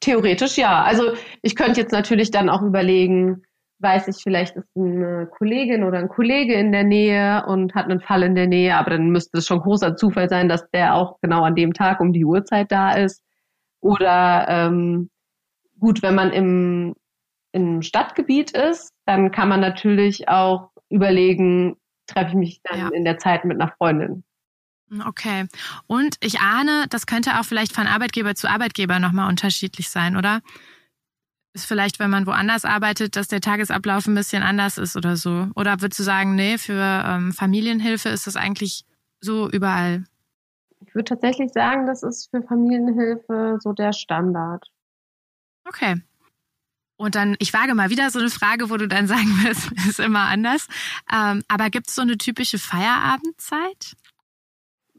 Theoretisch 0.00 0.56
ja. 0.58 0.82
Also 0.84 1.14
ich 1.42 1.56
könnte 1.56 1.80
jetzt 1.80 1.92
natürlich 1.92 2.30
dann 2.30 2.48
auch 2.48 2.62
überlegen, 2.62 3.42
weiß 3.80 4.08
ich, 4.08 4.22
vielleicht 4.22 4.54
ist 4.56 4.68
eine 4.76 5.26
Kollegin 5.26 5.82
oder 5.82 5.98
ein 5.98 6.08
Kollege 6.08 6.54
in 6.54 6.70
der 6.70 6.84
Nähe 6.84 7.44
und 7.46 7.74
hat 7.74 7.86
einen 7.86 8.00
Fall 8.00 8.22
in 8.22 8.36
der 8.36 8.46
Nähe, 8.46 8.76
aber 8.76 8.90
dann 8.90 9.10
müsste 9.10 9.38
es 9.38 9.46
schon 9.46 9.60
großer 9.60 9.96
Zufall 9.96 10.28
sein, 10.28 10.48
dass 10.48 10.70
der 10.70 10.94
auch 10.94 11.18
genau 11.20 11.42
an 11.42 11.56
dem 11.56 11.72
Tag 11.72 12.00
um 12.00 12.12
die 12.12 12.24
Uhrzeit 12.24 12.70
da 12.70 12.92
ist. 12.92 13.24
Oder 13.80 14.46
ähm, 14.48 15.10
gut, 15.80 16.02
wenn 16.02 16.14
man 16.14 16.32
im 16.32 16.94
im 17.52 17.82
Stadtgebiet 17.82 18.50
ist, 18.50 18.92
dann 19.06 19.30
kann 19.30 19.48
man 19.48 19.60
natürlich 19.60 20.28
auch 20.28 20.70
überlegen, 20.90 21.76
treffe 22.06 22.30
ich 22.30 22.34
mich 22.36 22.60
dann 22.64 22.78
ja. 22.78 22.88
in 22.88 23.04
der 23.04 23.18
Zeit 23.18 23.44
mit 23.44 23.60
einer 23.60 23.72
Freundin. 23.72 24.24
Okay. 25.06 25.46
Und 25.86 26.16
ich 26.20 26.40
ahne, 26.40 26.86
das 26.88 27.06
könnte 27.06 27.38
auch 27.38 27.44
vielleicht 27.44 27.72
von 27.72 27.86
Arbeitgeber 27.86 28.34
zu 28.34 28.48
Arbeitgeber 28.48 28.98
nochmal 28.98 29.28
unterschiedlich 29.28 29.90
sein, 29.90 30.16
oder? 30.16 30.40
ist 31.58 31.66
vielleicht, 31.66 31.98
wenn 31.98 32.10
man 32.10 32.26
woanders 32.26 32.64
arbeitet, 32.64 33.16
dass 33.16 33.28
der 33.28 33.40
Tagesablauf 33.40 34.06
ein 34.06 34.14
bisschen 34.14 34.42
anders 34.42 34.78
ist 34.78 34.96
oder 34.96 35.16
so? 35.16 35.48
Oder 35.56 35.80
würdest 35.80 35.98
du 35.98 36.02
sagen, 36.04 36.34
nee, 36.34 36.58
für 36.58 37.04
ähm, 37.04 37.32
Familienhilfe 37.32 38.08
ist 38.08 38.26
das 38.26 38.36
eigentlich 38.36 38.84
so 39.20 39.48
überall? 39.50 40.04
Ich 40.86 40.94
würde 40.94 41.04
tatsächlich 41.04 41.52
sagen, 41.52 41.86
das 41.86 42.02
ist 42.02 42.30
für 42.30 42.42
Familienhilfe 42.42 43.58
so 43.60 43.72
der 43.72 43.92
Standard. 43.92 44.64
Okay. 45.66 45.96
Und 46.98 47.14
dann, 47.14 47.36
ich 47.38 47.54
wage 47.54 47.74
mal 47.74 47.90
wieder 47.90 48.10
so 48.10 48.18
eine 48.18 48.28
Frage, 48.28 48.70
wo 48.70 48.76
du 48.76 48.88
dann 48.88 49.06
sagen 49.06 49.28
wirst, 49.44 49.70
ist 49.88 50.00
immer 50.00 50.22
anders. 50.28 50.66
Ähm, 51.12 51.42
aber 51.48 51.70
gibt 51.70 51.86
es 51.86 51.94
so 51.94 52.02
eine 52.02 52.18
typische 52.18 52.58
Feierabendzeit? 52.58 53.96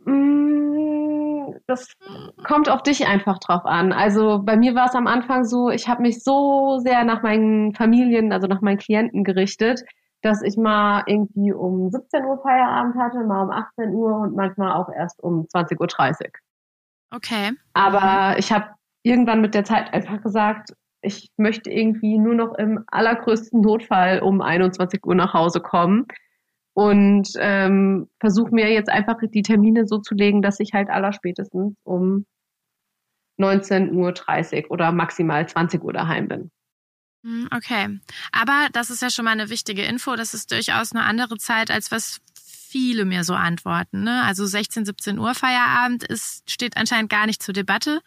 Mm, 0.06 1.52
das 1.68 1.92
kommt 2.46 2.70
auf 2.70 2.84
dich 2.84 3.06
einfach 3.06 3.38
drauf 3.40 3.66
an. 3.66 3.92
Also 3.92 4.42
bei 4.44 4.56
mir 4.56 4.76
war 4.76 4.86
es 4.86 4.96
am 4.96 5.08
Anfang 5.08 5.44
so, 5.44 5.70
ich 5.70 5.90
habe 5.90 6.02
mich 6.02 6.24
so 6.24 6.80
sehr 6.80 7.04
nach 7.04 7.22
meinen 7.22 7.76
Familien, 7.76 8.32
also 8.32 8.48
nach 8.48 8.62
meinen 8.62 8.78
Klienten 8.78 9.26
gerichtet, 9.26 9.82
dass 10.22 10.42
ich 10.42 10.56
mal 10.56 11.04
irgendwie 11.06 11.52
um 11.52 11.90
17 11.90 12.24
Uhr 12.24 12.42
Feierabend 12.42 12.96
hatte, 12.96 13.26
mal 13.26 13.44
um 13.44 13.52
18 13.52 13.90
Uhr 13.94 14.20
und 14.20 14.36
manchmal 14.38 14.72
auch 14.72 14.90
erst 14.90 15.22
um 15.22 15.48
20.30 15.54 16.22
Uhr. 16.22 16.32
Okay. 17.12 17.52
Aber 17.74 18.38
ich 18.38 18.54
habe 18.54 18.70
irgendwann 19.04 19.42
mit 19.42 19.54
der 19.54 19.66
Zeit 19.66 19.94
einfach 19.94 20.22
gesagt, 20.22 20.74
ich 21.02 21.30
möchte 21.38 21.70
irgendwie 21.70 22.18
nur 22.18 22.36
noch 22.36 22.54
im 22.56 22.84
allergrößten 22.88 23.62
Notfall 23.62 24.20
um 24.20 24.42
21 24.42 25.06
Uhr 25.06 25.16
nach 25.16 25.34
Hause 25.34 25.62
kommen 25.62 26.06
und 26.74 27.30
ähm, 27.38 28.10
versuche 28.20 28.54
mir 28.54 28.72
jetzt 28.72 28.90
einfach 28.90 29.18
die 29.34 29.42
Termine 29.42 29.88
so 29.88 30.00
zu 30.00 30.16
legen, 30.16 30.42
dass 30.42 30.60
ich 30.60 30.74
halt 30.74 30.90
allerspätestens 30.90 31.76
um 31.84 32.26
19.30 33.40 34.66
Uhr 34.66 34.72
oder 34.72 34.92
maximal 34.92 35.48
20 35.48 35.84
Uhr 35.84 35.94
daheim 35.94 36.28
bin. 36.28 36.52
Hm, 37.24 37.50
okay, 37.54 38.00
aber 38.32 38.68
das 38.72 38.90
ist 38.90 39.02
ja 39.02 39.10
schon 39.10 39.26
mal 39.26 39.32
eine 39.32 39.50
wichtige 39.50 39.84
Info. 39.84 40.16
Das 40.16 40.34
ist 40.34 40.52
durchaus 40.52 40.94
eine 40.94 41.04
andere 41.04 41.38
Zeit, 41.38 41.70
als 41.70 41.92
was 41.92 42.22
viele 42.70 43.04
mir 43.04 43.24
so 43.24 43.34
antworten. 43.34 44.04
Ne? 44.04 44.24
Also 44.24 44.46
16, 44.46 44.86
17 44.86 45.20
Uhr 45.20 45.34
Feierabend 45.34 46.04
ist, 46.04 46.50
steht 46.50 46.78
anscheinend 46.78 47.10
gar 47.10 47.26
nicht 47.26 47.42
zur 47.42 47.54
Debatte, 47.54 48.02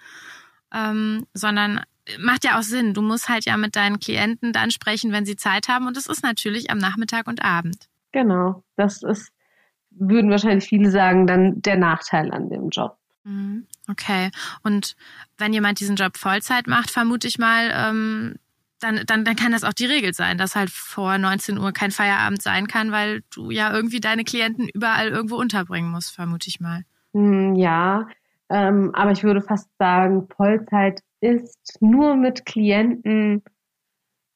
ähm, 0.73 1.27
sondern 1.35 1.81
macht 2.19 2.45
ja 2.45 2.59
auch 2.59 2.63
Sinn. 2.63 2.95
Du 2.95 3.03
musst 3.03 3.29
halt 3.29 3.45
ja 3.45 3.57
mit 3.57 3.77
deinen 3.77 4.01
Klienten 4.01 4.53
dann 4.53 4.71
sprechen, 4.71 5.13
wenn 5.13 5.27
sie 5.27 5.37
Zeit 5.37 5.69
haben. 5.69 5.87
Und 5.87 5.97
das 5.97 6.07
ist 6.07 6.23
natürlich 6.23 6.71
am 6.71 6.79
Nachmittag 6.79 7.27
und 7.27 7.45
Abend. 7.45 7.89
Genau. 8.13 8.63
Das 8.77 9.03
ist, 9.03 9.33
würden 9.91 10.31
wahrscheinlich 10.31 10.69
viele 10.69 10.91
sagen, 10.91 11.27
dann 11.27 11.63
der 11.63 11.77
Nachteil 11.77 12.33
an 12.33 12.49
dem 12.49 12.71
Job. 12.71 12.97
Mhm. 13.25 13.67
Okay. 13.89 14.31
Und 14.63 14.97
wenn 15.39 15.53
jemand 15.53 15.81
diesen 15.81 15.97
Job 15.97 16.17
Vollzeit 16.17 16.67
macht, 16.67 16.91
vermute 16.91 17.29
ich 17.29 17.39
mal, 17.39 17.71
ähm, 17.75 18.35
dann, 18.81 19.01
dann, 19.07 19.25
dann 19.25 19.37
kann 19.37 19.53
das 19.53 19.65
auch 19.65 19.73
die 19.73 19.87
Regel 19.87 20.13
sein, 20.13 20.39
dass 20.39 20.57
halt 20.57 20.71
vor 20.71 21.17
19 21.17 21.57
Uhr 21.59 21.73
kein 21.73 21.93
Feierabend 21.93 22.43
sein 22.43 22.67
kann, 22.67 22.91
weil 22.91 23.23
du 23.33 23.51
ja 23.51 23.73
irgendwie 23.73 24.01
deine 24.01 24.25
Klienten 24.25 24.69
überall 24.69 25.09
irgendwo 25.09 25.37
unterbringen 25.37 25.91
musst, 25.91 26.15
vermute 26.15 26.49
ich 26.49 26.59
mal. 26.59 26.83
Hm, 27.15 27.55
ja, 27.55 28.09
ähm, 28.49 28.91
aber 28.95 29.13
ich 29.13 29.23
würde 29.23 29.41
fast 29.41 29.69
sagen, 29.79 30.27
Vollzeit 30.37 31.01
ist 31.23 31.79
nur 31.81 32.17
mit 32.17 32.45
Klienten 32.45 33.43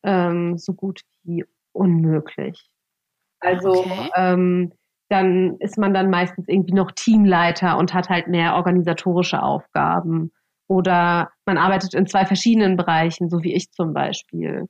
ähm, 0.04 0.56
so 0.56 0.72
gut 0.72 1.00
wie 1.24 1.44
unmöglich. 1.72 2.70
Also 3.40 3.80
okay. 3.80 4.10
ähm, 4.14 4.72
dann 5.08 5.56
ist 5.58 5.78
man 5.78 5.92
dann 5.92 6.10
meistens 6.10 6.48
irgendwie 6.48 6.74
noch 6.74 6.92
Teamleiter 6.92 7.76
und 7.76 7.92
hat 7.92 8.08
halt 8.08 8.28
mehr 8.28 8.54
organisatorische 8.54 9.42
Aufgaben. 9.42 10.32
Oder 10.68 11.30
man 11.44 11.58
arbeitet 11.58 11.94
in 11.94 12.06
zwei 12.06 12.24
verschiedenen 12.24 12.76
Bereichen, 12.76 13.28
so 13.28 13.42
wie 13.42 13.54
ich 13.54 13.70
zum 13.70 13.92
Beispiel. 13.92 14.66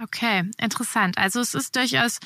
Okay, 0.00 0.42
interessant. 0.60 1.18
Also 1.18 1.40
es 1.40 1.54
ist 1.54 1.74
durchaus 1.74 2.18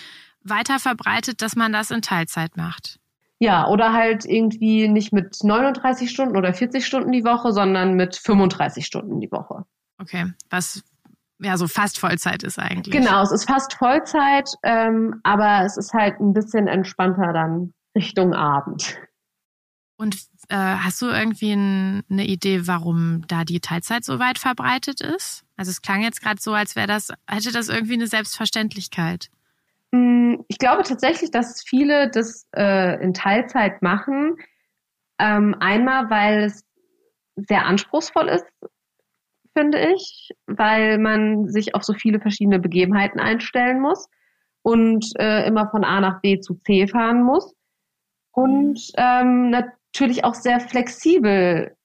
weiter 0.43 0.79
verbreitet, 0.79 1.41
dass 1.41 1.57
man 1.57 1.73
das 1.73 1.91
in 1.91 2.03
Teilzeit 2.03 2.57
macht. 2.57 2.99
Ja, 3.43 3.67
oder 3.67 3.93
halt 3.93 4.25
irgendwie 4.25 4.87
nicht 4.87 5.13
mit 5.13 5.43
39 5.43 6.09
Stunden 6.09 6.37
oder 6.37 6.55
40 6.55 6.87
Stunden 6.87 7.11
die 7.11 7.25
Woche, 7.25 7.53
sondern 7.53 7.95
mit 7.95 8.15
35 8.15 8.87
Stunden 8.87 9.19
die 9.19 9.33
Woche. 9.33 9.65
Okay, 9.99 10.33
was 10.49 10.85
ja 11.41 11.57
so 11.57 11.67
fast 11.67 11.99
Vollzeit 11.99 12.45
ist 12.45 12.61
eigentlich. 12.61 12.93
Genau, 12.93 13.21
es 13.21 13.33
ist 13.33 13.49
fast 13.49 13.75
Vollzeit, 13.75 14.49
ähm, 14.63 15.21
aber 15.25 15.65
es 15.65 15.77
ist 15.77 15.93
halt 15.93 16.21
ein 16.21 16.35
bisschen 16.35 16.69
entspannter 16.69 17.33
dann 17.33 17.75
Richtung 17.97 18.33
Abend. 18.33 18.97
Und 19.97 20.15
äh, 20.49 20.55
hast 20.57 21.03
du 21.03 21.07
irgendwie 21.07 21.51
ein, 21.51 22.05
eine 22.09 22.27
Idee, 22.27 22.69
warum 22.69 23.27
da 23.27 23.43
die 23.43 23.59
Teilzeit 23.59 24.05
so 24.05 24.21
weit 24.21 24.39
verbreitet 24.39 25.01
ist? 25.01 25.43
Also 25.57 25.73
es 25.73 25.83
klang 25.83 26.03
jetzt 26.03 26.23
gerade 26.23 26.41
so, 26.41 26.55
als 26.55 26.77
wäre 26.77 26.87
das, 26.87 27.09
hätte 27.27 27.51
das 27.51 27.69
irgendwie 27.69 27.95
eine 27.95 28.07
Selbstverständlichkeit. 28.07 29.31
Mm, 29.93 30.41
ich 30.49 30.59
glaube 30.59 30.83
tatsächlich, 30.83 31.31
dass 31.31 31.63
viele 31.63 32.11
das 32.11 32.49
äh, 32.57 33.03
in 33.03 33.15
Teilzeit 33.15 33.83
machen. 33.83 34.37
Ähm, 35.19 35.55
einmal, 35.61 36.11
weil 36.11 36.45
es 36.45 36.65
sehr 37.37 37.67
anspruchsvoll 37.67 38.29
ist, 38.29 38.47
finde 39.57 39.93
ich, 39.95 40.31
weil 40.47 40.99
man 40.99 41.49
sich 41.49 41.75
auf 41.75 41.85
so 41.85 41.93
viele 41.93 42.21
verschiedene 42.21 42.59
Begebenheiten 42.59 43.21
einstellen 43.21 43.81
muss 43.81 44.09
und 44.63 45.07
äh, 45.19 45.47
immer 45.47 45.71
von 45.71 45.85
A 45.85 46.01
nach 46.01 46.21
B 46.21 46.41
zu 46.41 46.55
C 46.67 46.87
fahren 46.87 47.23
muss. 47.23 47.55
Und 48.33 48.81
ähm, 48.97 49.51
natürlich 49.51 50.25
auch 50.25 50.35
sehr 50.35 50.59
flexibel 50.61 51.77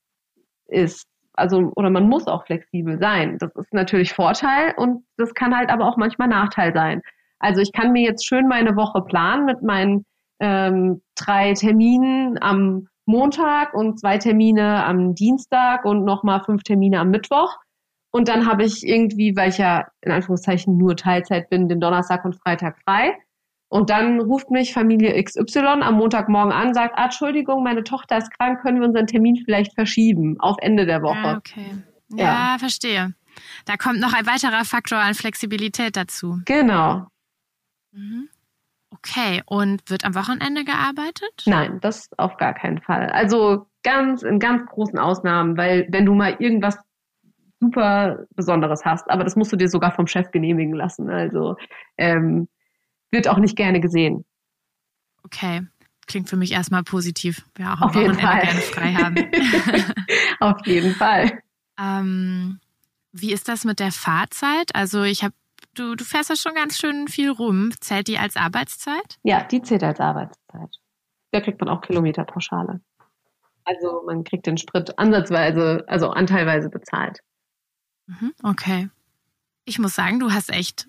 ist. 0.67 1.07
Also, 1.33 1.71
oder 1.75 1.89
man 1.89 2.07
muss 2.07 2.25
auch 2.27 2.45
flexibel 2.45 2.97
sein. 2.99 3.37
Das 3.37 3.53
ist 3.55 3.73
natürlich 3.73 4.13
Vorteil 4.13 4.73
und 4.77 5.05
das 5.17 5.33
kann 5.33 5.55
halt 5.55 5.69
aber 5.69 5.85
auch 5.85 5.97
manchmal 5.97 6.29
Nachteil 6.29 6.73
sein. 6.73 7.01
Also 7.39 7.61
ich 7.61 7.71
kann 7.71 7.91
mir 7.91 8.03
jetzt 8.03 8.25
schön 8.25 8.47
meine 8.47 8.75
Woche 8.75 9.01
planen 9.01 9.45
mit 9.45 9.61
meinen 9.61 10.05
ähm, 10.39 11.01
drei 11.15 11.53
Terminen 11.53 12.37
am 12.41 12.87
Montag 13.05 13.73
und 13.73 13.99
zwei 13.99 14.17
Termine 14.17 14.85
am 14.85 15.15
Dienstag 15.15 15.85
und 15.85 16.03
nochmal 16.03 16.43
fünf 16.43 16.63
Termine 16.63 16.99
am 16.99 17.09
Mittwoch. 17.09 17.55
Und 18.11 18.27
dann 18.27 18.45
habe 18.45 18.63
ich 18.63 18.85
irgendwie, 18.85 19.35
weil 19.35 19.49
ich 19.49 19.57
ja 19.57 19.87
in 20.01 20.11
Anführungszeichen 20.11 20.77
nur 20.77 20.95
Teilzeit 20.95 21.49
bin, 21.49 21.69
den 21.69 21.79
Donnerstag 21.79 22.25
und 22.25 22.35
Freitag 22.41 22.77
frei. 22.83 23.17
Und 23.69 23.89
dann 23.89 24.21
ruft 24.21 24.49
mich 24.49 24.73
Familie 24.73 25.21
XY 25.21 25.59
am 25.81 25.95
Montagmorgen 25.95 26.53
an, 26.53 26.73
sagt, 26.73 26.97
ah, 26.97 27.05
Entschuldigung, 27.05 27.63
meine 27.63 27.83
Tochter 27.83 28.17
ist 28.17 28.31
krank, 28.31 28.61
können 28.61 28.79
wir 28.79 28.87
unseren 28.87 29.07
Termin 29.07 29.35
vielleicht 29.43 29.73
verschieben 29.73 30.37
auf 30.39 30.55
Ende 30.61 30.85
der 30.85 31.01
Woche. 31.01 31.17
Ah, 31.17 31.37
okay. 31.37 31.83
Ja, 32.09 32.23
ja, 32.23 32.55
verstehe. 32.59 33.13
Da 33.65 33.75
kommt 33.75 33.99
noch 33.99 34.13
ein 34.13 34.25
weiterer 34.25 34.63
Faktor 34.63 34.99
an 34.99 35.13
Flexibilität 35.13 35.97
dazu. 35.97 36.39
Genau. 36.45 37.07
Mhm. 37.97 38.29
Okay, 38.91 39.41
und 39.45 39.89
wird 39.89 40.05
am 40.05 40.15
Wochenende 40.15 40.63
gearbeitet? 40.63 41.43
Nein, 41.45 41.79
das 41.81 42.09
auf 42.17 42.37
gar 42.37 42.53
keinen 42.53 42.79
Fall. 42.81 43.09
Also 43.09 43.67
ganz 43.83 44.23
in 44.23 44.39
ganz 44.39 44.65
großen 44.67 44.97
Ausnahmen, 44.97 45.57
weil 45.57 45.87
wenn 45.89 46.05
du 46.05 46.13
mal 46.13 46.37
irgendwas 46.39 46.77
super 47.59 48.25
Besonderes 48.35 48.85
hast, 48.85 49.09
aber 49.09 49.23
das 49.23 49.35
musst 49.35 49.51
du 49.51 49.57
dir 49.57 49.67
sogar 49.67 49.91
vom 49.91 50.07
Chef 50.07 50.31
genehmigen 50.31 50.73
lassen. 50.73 51.09
Also 51.09 51.57
ähm, 51.97 52.47
wird 53.11 53.27
auch 53.27 53.39
nicht 53.39 53.55
gerne 53.55 53.81
gesehen. 53.81 54.25
Okay, 55.23 55.67
klingt 56.05 56.29
für 56.29 56.37
mich 56.37 56.53
erstmal 56.53 56.83
positiv. 56.83 57.43
Ja, 57.57 57.73
auch 57.73 57.81
am 57.81 57.95
Wochenende 57.95 58.17
gerne 58.17 58.61
frei 58.61 58.93
haben. 58.93 59.15
auf 60.39 60.65
jeden 60.65 60.93
Fall. 60.95 61.39
Ähm, 61.79 62.59
wie 63.11 63.33
ist 63.33 63.49
das 63.49 63.65
mit 63.65 63.79
der 63.79 63.91
Fahrzeit? 63.91 64.73
Also 64.75 65.03
ich 65.03 65.23
habe 65.23 65.33
du, 65.77 65.95
du 65.95 66.03
fährst 66.03 66.29
ja 66.29 66.35
schon 66.35 66.55
ganz 66.55 66.77
schön 66.77 67.07
viel 67.07 67.29
rum. 67.29 67.71
Zählt 67.79 68.07
die 68.07 68.17
als 68.17 68.35
Arbeitszeit? 68.35 69.17
Ja, 69.23 69.43
die 69.43 69.61
zählt 69.61 69.83
als 69.83 69.99
Arbeitszeit. 69.99 70.69
Da 71.31 71.41
kriegt 71.41 71.59
man 71.59 71.69
auch 71.69 71.81
Kilometerpauschale. 71.81 72.81
Also 73.63 74.03
man 74.05 74.23
kriegt 74.23 74.45
den 74.45 74.57
Sprit 74.57 74.97
ansatzweise, 74.97 75.83
also 75.87 76.09
anteilweise 76.09 76.69
bezahlt. 76.69 77.19
Mhm, 78.05 78.33
okay. 78.43 78.89
Ich 79.65 79.77
muss 79.79 79.93
sagen, 79.93 80.19
du 80.19 80.31
hast 80.31 80.49
echt 80.49 80.87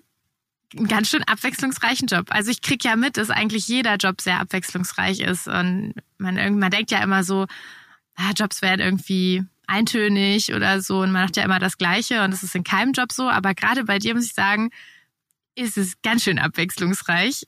einen 0.75 0.87
ganz 0.87 1.09
schön 1.09 1.23
abwechslungsreichen 1.23 2.07
Job. 2.07 2.27
Also 2.29 2.51
ich 2.51 2.61
krieg 2.61 2.83
ja 2.85 2.95
mit, 2.95 3.17
dass 3.17 3.29
eigentlich 3.29 3.67
jeder 3.67 3.95
Job 3.95 4.21
sehr 4.21 4.39
abwechslungsreich 4.39 5.19
ist. 5.19 5.47
Und 5.47 5.95
man, 6.17 6.57
man 6.57 6.71
denkt 6.71 6.91
ja 6.91 7.03
immer 7.03 7.23
so, 7.23 7.47
ah, 8.15 8.31
Jobs 8.35 8.61
werden 8.61 8.81
irgendwie 8.81 9.43
eintönig 9.69 10.53
oder 10.53 10.81
so 10.81 11.01
und 11.01 11.11
man 11.11 11.23
macht 11.23 11.37
ja 11.37 11.43
immer 11.43 11.59
das 11.59 11.77
Gleiche 11.77 12.23
und 12.23 12.33
es 12.33 12.43
ist 12.43 12.55
in 12.55 12.63
keinem 12.63 12.91
Job 12.91 13.11
so. 13.11 13.29
Aber 13.29 13.53
gerade 13.53 13.85
bei 13.85 13.99
dir 13.99 14.15
muss 14.15 14.25
ich 14.25 14.33
sagen, 14.33 14.69
ist 15.55 15.77
es 15.77 16.01
ganz 16.01 16.23
schön 16.23 16.39
abwechslungsreich. 16.39 17.45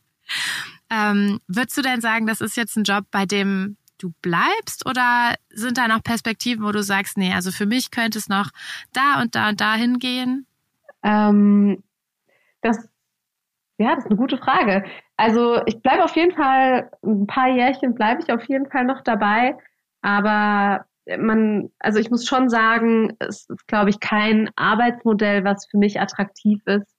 Ähm, 0.89 1.39
würdest 1.47 1.77
du 1.77 1.81
denn 1.81 2.01
sagen, 2.01 2.27
das 2.27 2.41
ist 2.41 2.57
jetzt 2.57 2.75
ein 2.75 2.83
Job, 2.83 3.05
bei 3.11 3.25
dem 3.25 3.77
du 3.97 4.13
bleibst 4.21 4.85
oder 4.85 5.35
sind 5.49 5.77
da 5.77 5.87
noch 5.87 6.03
Perspektiven, 6.03 6.63
wo 6.63 6.71
du 6.71 6.83
sagst, 6.83 7.17
nee, 7.17 7.33
also 7.33 7.51
für 7.51 7.65
mich 7.65 7.91
könnte 7.91 8.17
es 8.17 8.27
noch 8.27 8.49
da 8.93 9.21
und 9.21 9.35
da 9.35 9.49
und 9.49 9.61
da 9.61 9.75
hingehen? 9.75 10.45
Ähm, 11.03 11.83
das, 12.61 12.77
ja, 13.77 13.95
das 13.95 14.05
ist 14.05 14.11
eine 14.11 14.17
gute 14.17 14.37
Frage. 14.37 14.83
Also 15.17 15.61
ich 15.65 15.81
bleibe 15.81 16.03
auf 16.03 16.15
jeden 16.15 16.35
Fall, 16.35 16.91
ein 17.03 17.27
paar 17.27 17.49
Jährchen 17.49 17.93
bleibe 17.93 18.21
ich 18.21 18.31
auf 18.31 18.43
jeden 18.45 18.69
Fall 18.69 18.85
noch 18.85 19.01
dabei, 19.03 19.55
aber 20.01 20.85
man, 21.17 21.69
also 21.79 21.99
ich 21.99 22.09
muss 22.09 22.25
schon 22.25 22.49
sagen, 22.49 23.15
es 23.19 23.49
ist, 23.49 23.67
glaube 23.67 23.89
ich, 23.89 23.99
kein 23.99 24.49
Arbeitsmodell, 24.55 25.43
was 25.43 25.67
für 25.67 25.77
mich 25.77 25.99
attraktiv 25.99 26.61
ist, 26.65 26.95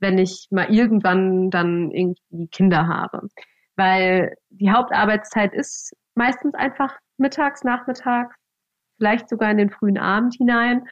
wenn 0.00 0.18
ich 0.18 0.48
mal 0.50 0.72
irgendwann 0.72 1.50
dann 1.50 1.90
irgendwie 1.90 2.48
Kinder 2.48 2.86
habe. 2.86 3.28
Weil 3.76 4.34
die 4.50 4.70
Hauptarbeitszeit 4.70 5.54
ist 5.54 5.94
meistens 6.14 6.54
einfach 6.54 6.94
mittags, 7.18 7.64
nachmittags, 7.64 8.34
vielleicht 8.96 9.28
sogar 9.28 9.50
in 9.50 9.58
den 9.58 9.70
frühen 9.70 9.98
Abend 9.98 10.34
hinein. 10.34 10.86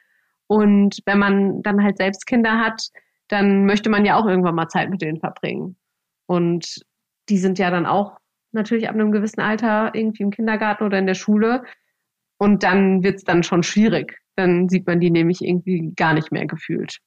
Und 0.46 0.98
wenn 1.07 1.18
man 1.18 1.62
dann 1.62 1.83
halt 1.83 1.96
selbst 1.96 2.27
Kinder 2.27 2.59
hat, 2.59 2.88
dann 3.29 3.64
möchte 3.64 3.88
man 3.88 4.05
ja 4.05 4.16
auch 4.16 4.27
irgendwann 4.27 4.55
mal 4.55 4.68
Zeit 4.68 4.90
mit 4.90 5.00
denen 5.03 5.18
verbringen. 5.18 5.77
Und 6.27 6.83
die 7.29 7.38
sind 7.38 7.59
ja 7.59 7.70
dann 7.70 7.87
auch 7.87 8.18
natürlich 8.53 8.88
ab 8.88 8.94
einem 8.94 9.12
gewissen 9.12 9.40
Alter 9.40 9.94
irgendwie 9.94 10.22
im 10.22 10.31
Kindergarten 10.31 10.85
oder 10.85 10.98
in 10.98 11.07
der 11.07 11.14
Schule. 11.14 11.64
Und 12.38 12.62
dann 12.62 13.03
wird's 13.03 13.25
dann 13.25 13.42
schon 13.42 13.62
schwierig. 13.62 14.18
Dann 14.37 14.68
sieht 14.68 14.87
man 14.87 15.01
die 15.01 15.11
nämlich 15.11 15.40
irgendwie 15.40 15.92
gar 15.97 16.14
nicht 16.14 16.33
mehr 16.33 16.47
gefühlt. 16.47 16.99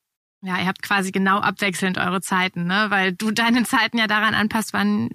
Ja, 0.42 0.60
ihr 0.60 0.68
habt 0.68 0.82
quasi 0.82 1.12
genau 1.12 1.40
abwechselnd 1.40 1.98
eure 1.98 2.22
Zeiten, 2.22 2.66
ne? 2.66 2.88
Weil 2.90 3.13
du 3.13 3.32
deine 3.32 3.63
Zeiten 3.63 3.98
ja 3.98 4.08
daran 4.08 4.34
anpasst, 4.34 4.74
wann 4.74 5.10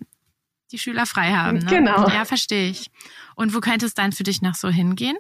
die 0.73 0.79
Schüler 0.79 1.07
frei 1.07 1.33
haben. 1.33 1.59
Ne? 1.59 1.67
Genau. 1.67 2.09
Ja, 2.09 2.25
verstehe 2.25 2.71
ich. 2.71 2.91
Und 3.37 3.55
wo 3.55 3.61
könnte 3.61 3.87
es 3.87 3.95
dann 3.95 4.13
für 4.13 4.25
dich 4.25 4.43
noch 4.43 4.55
so 4.55 4.69
hingehen? 4.69 5.17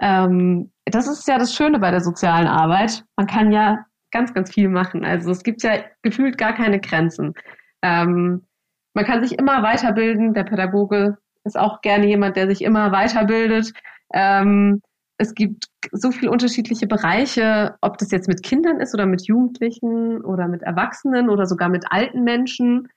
Ähm, 0.00 0.70
das 0.84 1.08
ist 1.08 1.26
ja 1.26 1.38
das 1.38 1.54
Schöne 1.54 1.78
bei 1.78 1.90
der 1.90 2.00
sozialen 2.00 2.46
Arbeit. 2.46 3.04
Man 3.16 3.26
kann 3.26 3.52
ja 3.52 3.84
ganz, 4.10 4.34
ganz 4.34 4.52
viel 4.52 4.68
machen. 4.68 5.04
Also 5.04 5.30
es 5.30 5.42
gibt 5.42 5.62
ja 5.62 5.84
gefühlt 6.02 6.38
gar 6.38 6.54
keine 6.54 6.80
Grenzen. 6.80 7.34
Ähm, 7.82 8.46
man 8.94 9.04
kann 9.04 9.22
sich 9.22 9.38
immer 9.38 9.62
weiterbilden. 9.62 10.34
Der 10.34 10.44
Pädagoge 10.44 11.18
ist 11.48 11.58
auch 11.58 11.80
gerne 11.80 12.06
jemand, 12.06 12.36
der 12.36 12.46
sich 12.46 12.62
immer 12.62 12.92
weiterbildet. 12.92 13.72
Ähm, 14.14 14.80
es 15.18 15.34
gibt 15.34 15.64
so 15.90 16.12
viele 16.12 16.30
unterschiedliche 16.30 16.86
Bereiche, 16.86 17.76
ob 17.80 17.98
das 17.98 18.12
jetzt 18.12 18.28
mit 18.28 18.44
Kindern 18.44 18.80
ist 18.80 18.94
oder 18.94 19.04
mit 19.04 19.26
Jugendlichen 19.26 20.24
oder 20.24 20.46
mit 20.46 20.62
Erwachsenen 20.62 21.28
oder 21.28 21.46
sogar 21.46 21.68
mit 21.68 21.90
alten 21.90 22.22
Menschen. 22.22 22.88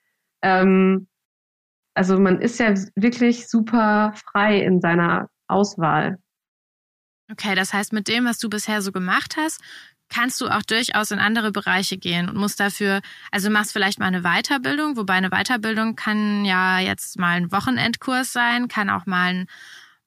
Ähm, 0.43 1.07
also 1.95 2.19
man 2.19 2.39
ist 2.39 2.59
ja 2.59 2.73
wirklich 2.95 3.49
super 3.49 4.13
frei 4.15 4.59
in 4.59 4.79
seiner 4.81 5.29
Auswahl. 5.47 6.19
Okay, 7.31 7.55
das 7.55 7.73
heißt, 7.73 7.93
mit 7.93 8.07
dem, 8.07 8.25
was 8.25 8.39
du 8.39 8.49
bisher 8.49 8.81
so 8.81 8.91
gemacht 8.91 9.35
hast, 9.37 9.61
kannst 10.11 10.39
du 10.41 10.47
auch 10.47 10.61
durchaus 10.61 11.11
in 11.11 11.19
andere 11.19 11.51
Bereiche 11.51 11.97
gehen 11.97 12.29
und 12.29 12.35
musst 12.35 12.59
dafür, 12.59 13.01
also 13.31 13.49
machst 13.49 13.73
vielleicht 13.73 13.99
mal 13.99 14.07
eine 14.07 14.21
Weiterbildung, 14.21 14.97
wobei 14.97 15.13
eine 15.13 15.29
Weiterbildung 15.29 15.95
kann 15.95 16.45
ja 16.45 16.79
jetzt 16.79 17.17
mal 17.17 17.37
ein 17.37 17.51
Wochenendkurs 17.51 18.31
sein, 18.31 18.67
kann 18.67 18.89
auch 18.89 19.05
mal 19.05 19.33
ein 19.33 19.47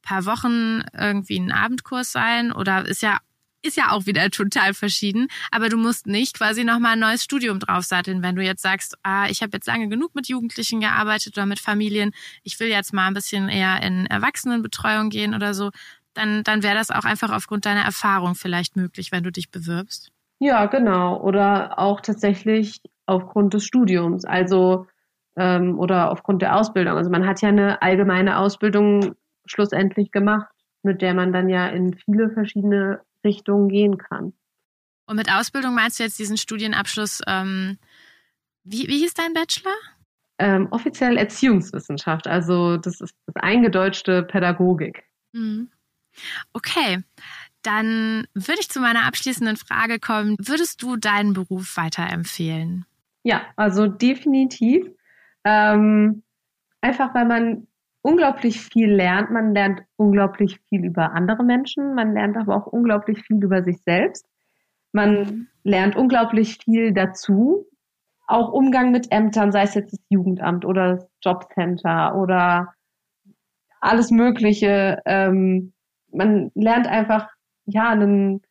paar 0.02 0.26
Wochen 0.26 0.82
irgendwie 0.96 1.38
ein 1.38 1.50
Abendkurs 1.50 2.12
sein 2.12 2.52
oder 2.52 2.86
ist 2.86 3.02
ja 3.02 3.18
ist 3.64 3.78
ja 3.78 3.92
auch 3.92 4.04
wieder 4.04 4.30
total 4.30 4.74
verschieden, 4.74 5.28
aber 5.50 5.70
du 5.70 5.78
musst 5.78 6.06
nicht 6.06 6.36
quasi 6.36 6.64
nochmal 6.64 6.92
ein 6.92 6.98
neues 6.98 7.24
Studium 7.24 7.60
draufsatteln, 7.60 8.22
wenn 8.22 8.36
du 8.36 8.42
jetzt 8.42 8.60
sagst, 8.60 8.98
ah, 9.02 9.26
ich 9.30 9.40
habe 9.40 9.52
jetzt 9.54 9.66
lange 9.66 9.88
genug 9.88 10.14
mit 10.14 10.28
Jugendlichen 10.28 10.80
gearbeitet 10.80 11.36
oder 11.38 11.46
mit 11.46 11.60
Familien, 11.60 12.12
ich 12.42 12.60
will 12.60 12.68
jetzt 12.68 12.92
mal 12.92 13.06
ein 13.06 13.14
bisschen 13.14 13.48
eher 13.48 13.82
in 13.82 14.04
Erwachsenenbetreuung 14.04 15.08
gehen 15.08 15.34
oder 15.34 15.54
so, 15.54 15.70
dann, 16.14 16.42
dann 16.44 16.62
wäre 16.62 16.74
das 16.74 16.90
auch 16.90 17.05
einfach 17.05 17.31
aufgrund 17.31 17.66
deiner 17.66 17.83
Erfahrung 17.83 18.35
vielleicht 18.35 18.77
möglich, 18.77 19.12
wenn 19.12 19.24
du 19.24 19.31
dich 19.31 19.50
bewirbst. 19.50 20.11
Ja, 20.38 20.66
genau. 20.66 21.20
Oder 21.20 21.79
auch 21.79 22.00
tatsächlich 22.00 22.81
aufgrund 23.07 23.55
des 23.55 23.64
Studiums, 23.64 24.24
also 24.24 24.87
ähm, 25.37 25.79
oder 25.79 26.11
aufgrund 26.11 26.42
der 26.42 26.57
Ausbildung. 26.57 26.96
Also 26.96 27.11
man 27.11 27.27
hat 27.27 27.42
ja 27.42 27.48
eine 27.48 27.83
allgemeine 27.83 28.38
Ausbildung 28.38 29.14
schlussendlich 29.46 30.11
gemacht, 30.11 30.48
mit 30.83 31.03
der 31.03 31.14
man 31.14 31.33
dann 31.33 31.48
ja 31.48 31.66
in 31.68 31.94
viele 31.94 32.31
verschiedene 32.31 33.00
Richtungen 33.24 33.68
gehen 33.68 33.98
kann. 33.98 34.33
Und 35.07 35.16
mit 35.16 35.31
Ausbildung 35.33 35.74
meinst 35.74 35.98
du 35.98 36.05
jetzt 36.05 36.18
diesen 36.18 36.37
Studienabschluss, 36.37 37.20
ähm, 37.27 37.79
wie, 38.64 38.88
wie 38.88 38.98
hieß 38.98 39.14
dein 39.14 39.35
Bachelor? 39.35 39.74
Ähm, 40.38 40.68
offiziell 40.70 41.16
Erziehungswissenschaft, 41.16 42.27
also 42.27 42.77
das 42.77 43.00
ist 43.00 43.14
das 43.27 43.37
eingedeutschte 43.37 44.22
Pädagogik. 44.22 45.05
Mhm. 45.33 45.70
Okay, 46.53 47.03
dann 47.62 48.27
würde 48.35 48.61
ich 48.61 48.68
zu 48.68 48.81
meiner 48.81 49.07
abschließenden 49.07 49.57
Frage 49.57 49.98
kommen. 49.98 50.37
Würdest 50.38 50.83
du 50.83 50.96
deinen 50.96 51.33
Beruf 51.33 51.77
weiterempfehlen? 51.77 52.85
Ja, 53.22 53.42
also 53.57 53.87
definitiv. 53.87 54.87
Ähm, 55.44 56.22
einfach 56.81 57.14
weil 57.14 57.27
man 57.27 57.66
unglaublich 58.03 58.61
viel 58.61 58.90
lernt. 58.90 59.31
Man 59.31 59.55
lernt 59.55 59.83
unglaublich 59.96 60.61
viel 60.68 60.85
über 60.85 61.12
andere 61.12 61.42
Menschen. 61.42 61.94
Man 61.94 62.12
lernt 62.12 62.37
aber 62.37 62.55
auch 62.55 62.66
unglaublich 62.66 63.22
viel 63.22 63.42
über 63.42 63.62
sich 63.62 63.79
selbst. 63.85 64.27
Man 64.92 65.48
lernt 65.64 65.96
unglaublich 65.96 66.59
viel 66.62 66.92
dazu. 66.92 67.66
Auch 68.27 68.53
Umgang 68.53 68.90
mit 68.90 69.11
Ämtern, 69.11 69.53
sei 69.53 69.62
es 69.62 69.74
jetzt 69.74 69.92
das 69.92 70.00
Jugendamt 70.09 70.64
oder 70.64 70.96
das 70.96 71.09
Jobcenter 71.22 72.14
oder 72.14 72.74
alles 73.81 74.11
Mögliche. 74.11 75.03
Ähm, 75.05 75.73
man 76.14 76.50
lernt 76.55 76.87
einfach, 76.87 77.29
ja, 77.66 77.90
einen, 77.90 78.42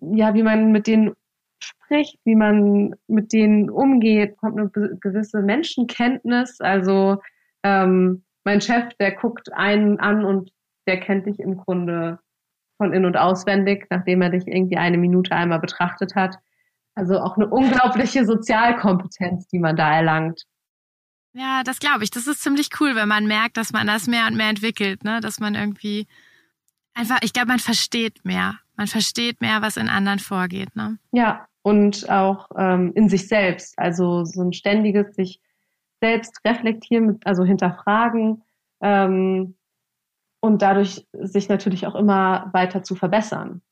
ja, 0.00 0.34
wie 0.34 0.42
man 0.42 0.72
mit 0.72 0.86
denen 0.86 1.14
spricht, 1.62 2.18
wie 2.24 2.34
man 2.34 2.94
mit 3.06 3.32
denen 3.32 3.70
umgeht, 3.70 4.36
kommt 4.38 4.58
eine 4.58 4.70
gewisse 5.00 5.42
Menschenkenntnis. 5.42 6.60
Also 6.60 7.22
ähm, 7.62 8.24
mein 8.44 8.60
Chef, 8.60 8.94
der 9.00 9.12
guckt 9.12 9.52
einen 9.52 9.98
an 9.98 10.24
und 10.24 10.50
der 10.86 11.00
kennt 11.00 11.26
dich 11.26 11.40
im 11.40 11.56
Grunde 11.56 12.18
von 12.76 12.92
in 12.92 13.04
und 13.04 13.16
auswendig, 13.16 13.86
nachdem 13.90 14.22
er 14.22 14.30
dich 14.30 14.46
irgendwie 14.46 14.76
eine 14.76 14.98
Minute 14.98 15.34
einmal 15.34 15.60
betrachtet 15.60 16.14
hat. 16.14 16.36
Also 16.94 17.18
auch 17.18 17.36
eine 17.36 17.48
unglaubliche 17.48 18.24
Sozialkompetenz, 18.24 19.48
die 19.48 19.58
man 19.58 19.76
da 19.76 19.96
erlangt. 19.96 20.44
Ja, 21.32 21.62
das 21.64 21.78
glaube 21.78 22.04
ich. 22.04 22.10
Das 22.10 22.26
ist 22.26 22.42
ziemlich 22.42 22.70
cool, 22.80 22.94
wenn 22.94 23.08
man 23.08 23.26
merkt, 23.26 23.58
dass 23.58 23.72
man 23.72 23.86
das 23.86 24.06
mehr 24.06 24.26
und 24.26 24.36
mehr 24.36 24.48
entwickelt, 24.48 25.04
ne? 25.04 25.20
Dass 25.20 25.38
man 25.38 25.54
irgendwie 25.54 26.06
einfach, 26.96 27.18
ich 27.22 27.32
glaube, 27.32 27.48
man 27.48 27.58
versteht 27.58 28.24
mehr. 28.24 28.58
Man 28.76 28.86
versteht 28.86 29.40
mehr, 29.40 29.62
was 29.62 29.76
in 29.76 29.88
anderen 29.88 30.18
vorgeht, 30.18 30.74
ne? 30.74 30.98
Ja, 31.12 31.46
und 31.62 32.10
auch 32.10 32.48
ähm, 32.56 32.92
in 32.94 33.08
sich 33.08 33.28
selbst. 33.28 33.78
Also 33.78 34.24
so 34.24 34.42
ein 34.42 34.52
ständiges 34.52 35.14
sich 35.14 35.40
selbst 36.00 36.40
reflektieren, 36.44 37.20
also 37.24 37.44
hinterfragen 37.44 38.42
ähm, 38.82 39.56
und 40.40 40.62
dadurch 40.62 41.06
sich 41.12 41.48
natürlich 41.48 41.86
auch 41.86 41.94
immer 41.94 42.50
weiter 42.52 42.82
zu 42.82 42.94
verbessern. 42.94 43.62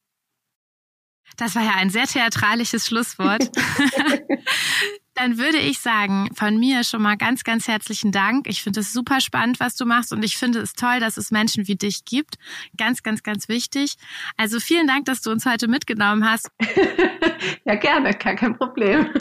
Das 1.37 1.55
war 1.55 1.63
ja 1.63 1.73
ein 1.77 1.91
sehr 1.91 2.07
theatralisches 2.07 2.87
Schlusswort. 2.87 3.51
Dann 5.14 5.38
würde 5.38 5.59
ich 5.59 5.79
sagen, 5.79 6.29
von 6.35 6.59
mir 6.59 6.83
schon 6.85 7.03
mal 7.03 7.16
ganz, 7.16 7.44
ganz 7.44 7.68
herzlichen 7.68 8.11
Dank. 8.11 8.48
Ich 8.48 8.62
finde 8.62 8.81
es 8.81 8.92
super 8.92 9.20
spannend, 9.20 9.61
was 9.61 9.77
du 9.77 9.87
machst 9.87 10.12
und 10.12 10.24
ich 10.24 10.37
finde 10.37 10.61
es 10.61 10.74
toll, 10.74 11.00
dass 11.00 11.16
es 11.16 11.31
Menschen 11.31 11.68
wie 11.68 11.77
dich 11.77 12.05
gibt. 12.05 12.37
Ganz, 12.77 13.03
ganz, 13.03 13.22
ganz 13.22 13.48
wichtig. 13.48 13.94
Also 14.37 14.59
vielen 14.59 14.87
Dank, 14.87 15.05
dass 15.05 15.22
du 15.22 15.31
uns 15.31 15.46
heute 15.46 15.68
mitgenommen 15.68 16.29
hast. 16.29 16.50
ja, 17.64 17.74
gerne, 17.77 18.14
kein, 18.14 18.37
kein 18.37 18.57
Problem. 18.57 19.09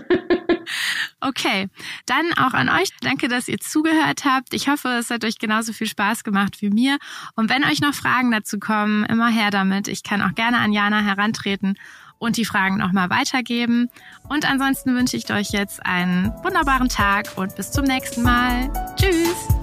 Okay, 1.19 1.69
dann 2.05 2.33
auch 2.33 2.53
an 2.53 2.67
euch. 2.67 2.89
Danke, 2.99 3.29
dass 3.29 3.47
ihr 3.47 3.57
zugehört 3.57 4.25
habt. 4.25 4.53
Ich 4.53 4.67
hoffe, 4.67 4.89
es 4.99 5.09
hat 5.09 5.23
euch 5.23 5.39
genauso 5.39 5.71
viel 5.71 5.87
Spaß 5.87 6.25
gemacht 6.25 6.61
wie 6.61 6.69
mir. 6.69 6.97
Und 7.35 7.49
wenn 7.49 7.63
euch 7.63 7.79
noch 7.79 7.93
Fragen 7.93 8.31
dazu 8.31 8.59
kommen, 8.59 9.05
immer 9.05 9.29
her 9.29 9.49
damit. 9.49 9.87
Ich 9.87 10.03
kann 10.03 10.21
auch 10.21 10.35
gerne 10.35 10.57
an 10.57 10.73
Jana 10.73 10.99
herantreten 10.99 11.75
und 12.17 12.37
die 12.37 12.45
Fragen 12.45 12.77
nochmal 12.77 13.09
weitergeben. 13.09 13.89
Und 14.29 14.49
ansonsten 14.49 14.95
wünsche 14.95 15.17
ich 15.17 15.31
euch 15.31 15.49
jetzt 15.51 15.85
einen 15.85 16.31
wunderbaren 16.43 16.89
Tag 16.89 17.31
und 17.35 17.55
bis 17.55 17.71
zum 17.71 17.85
nächsten 17.85 18.23
Mal. 18.23 18.71
Tschüss! 18.95 19.62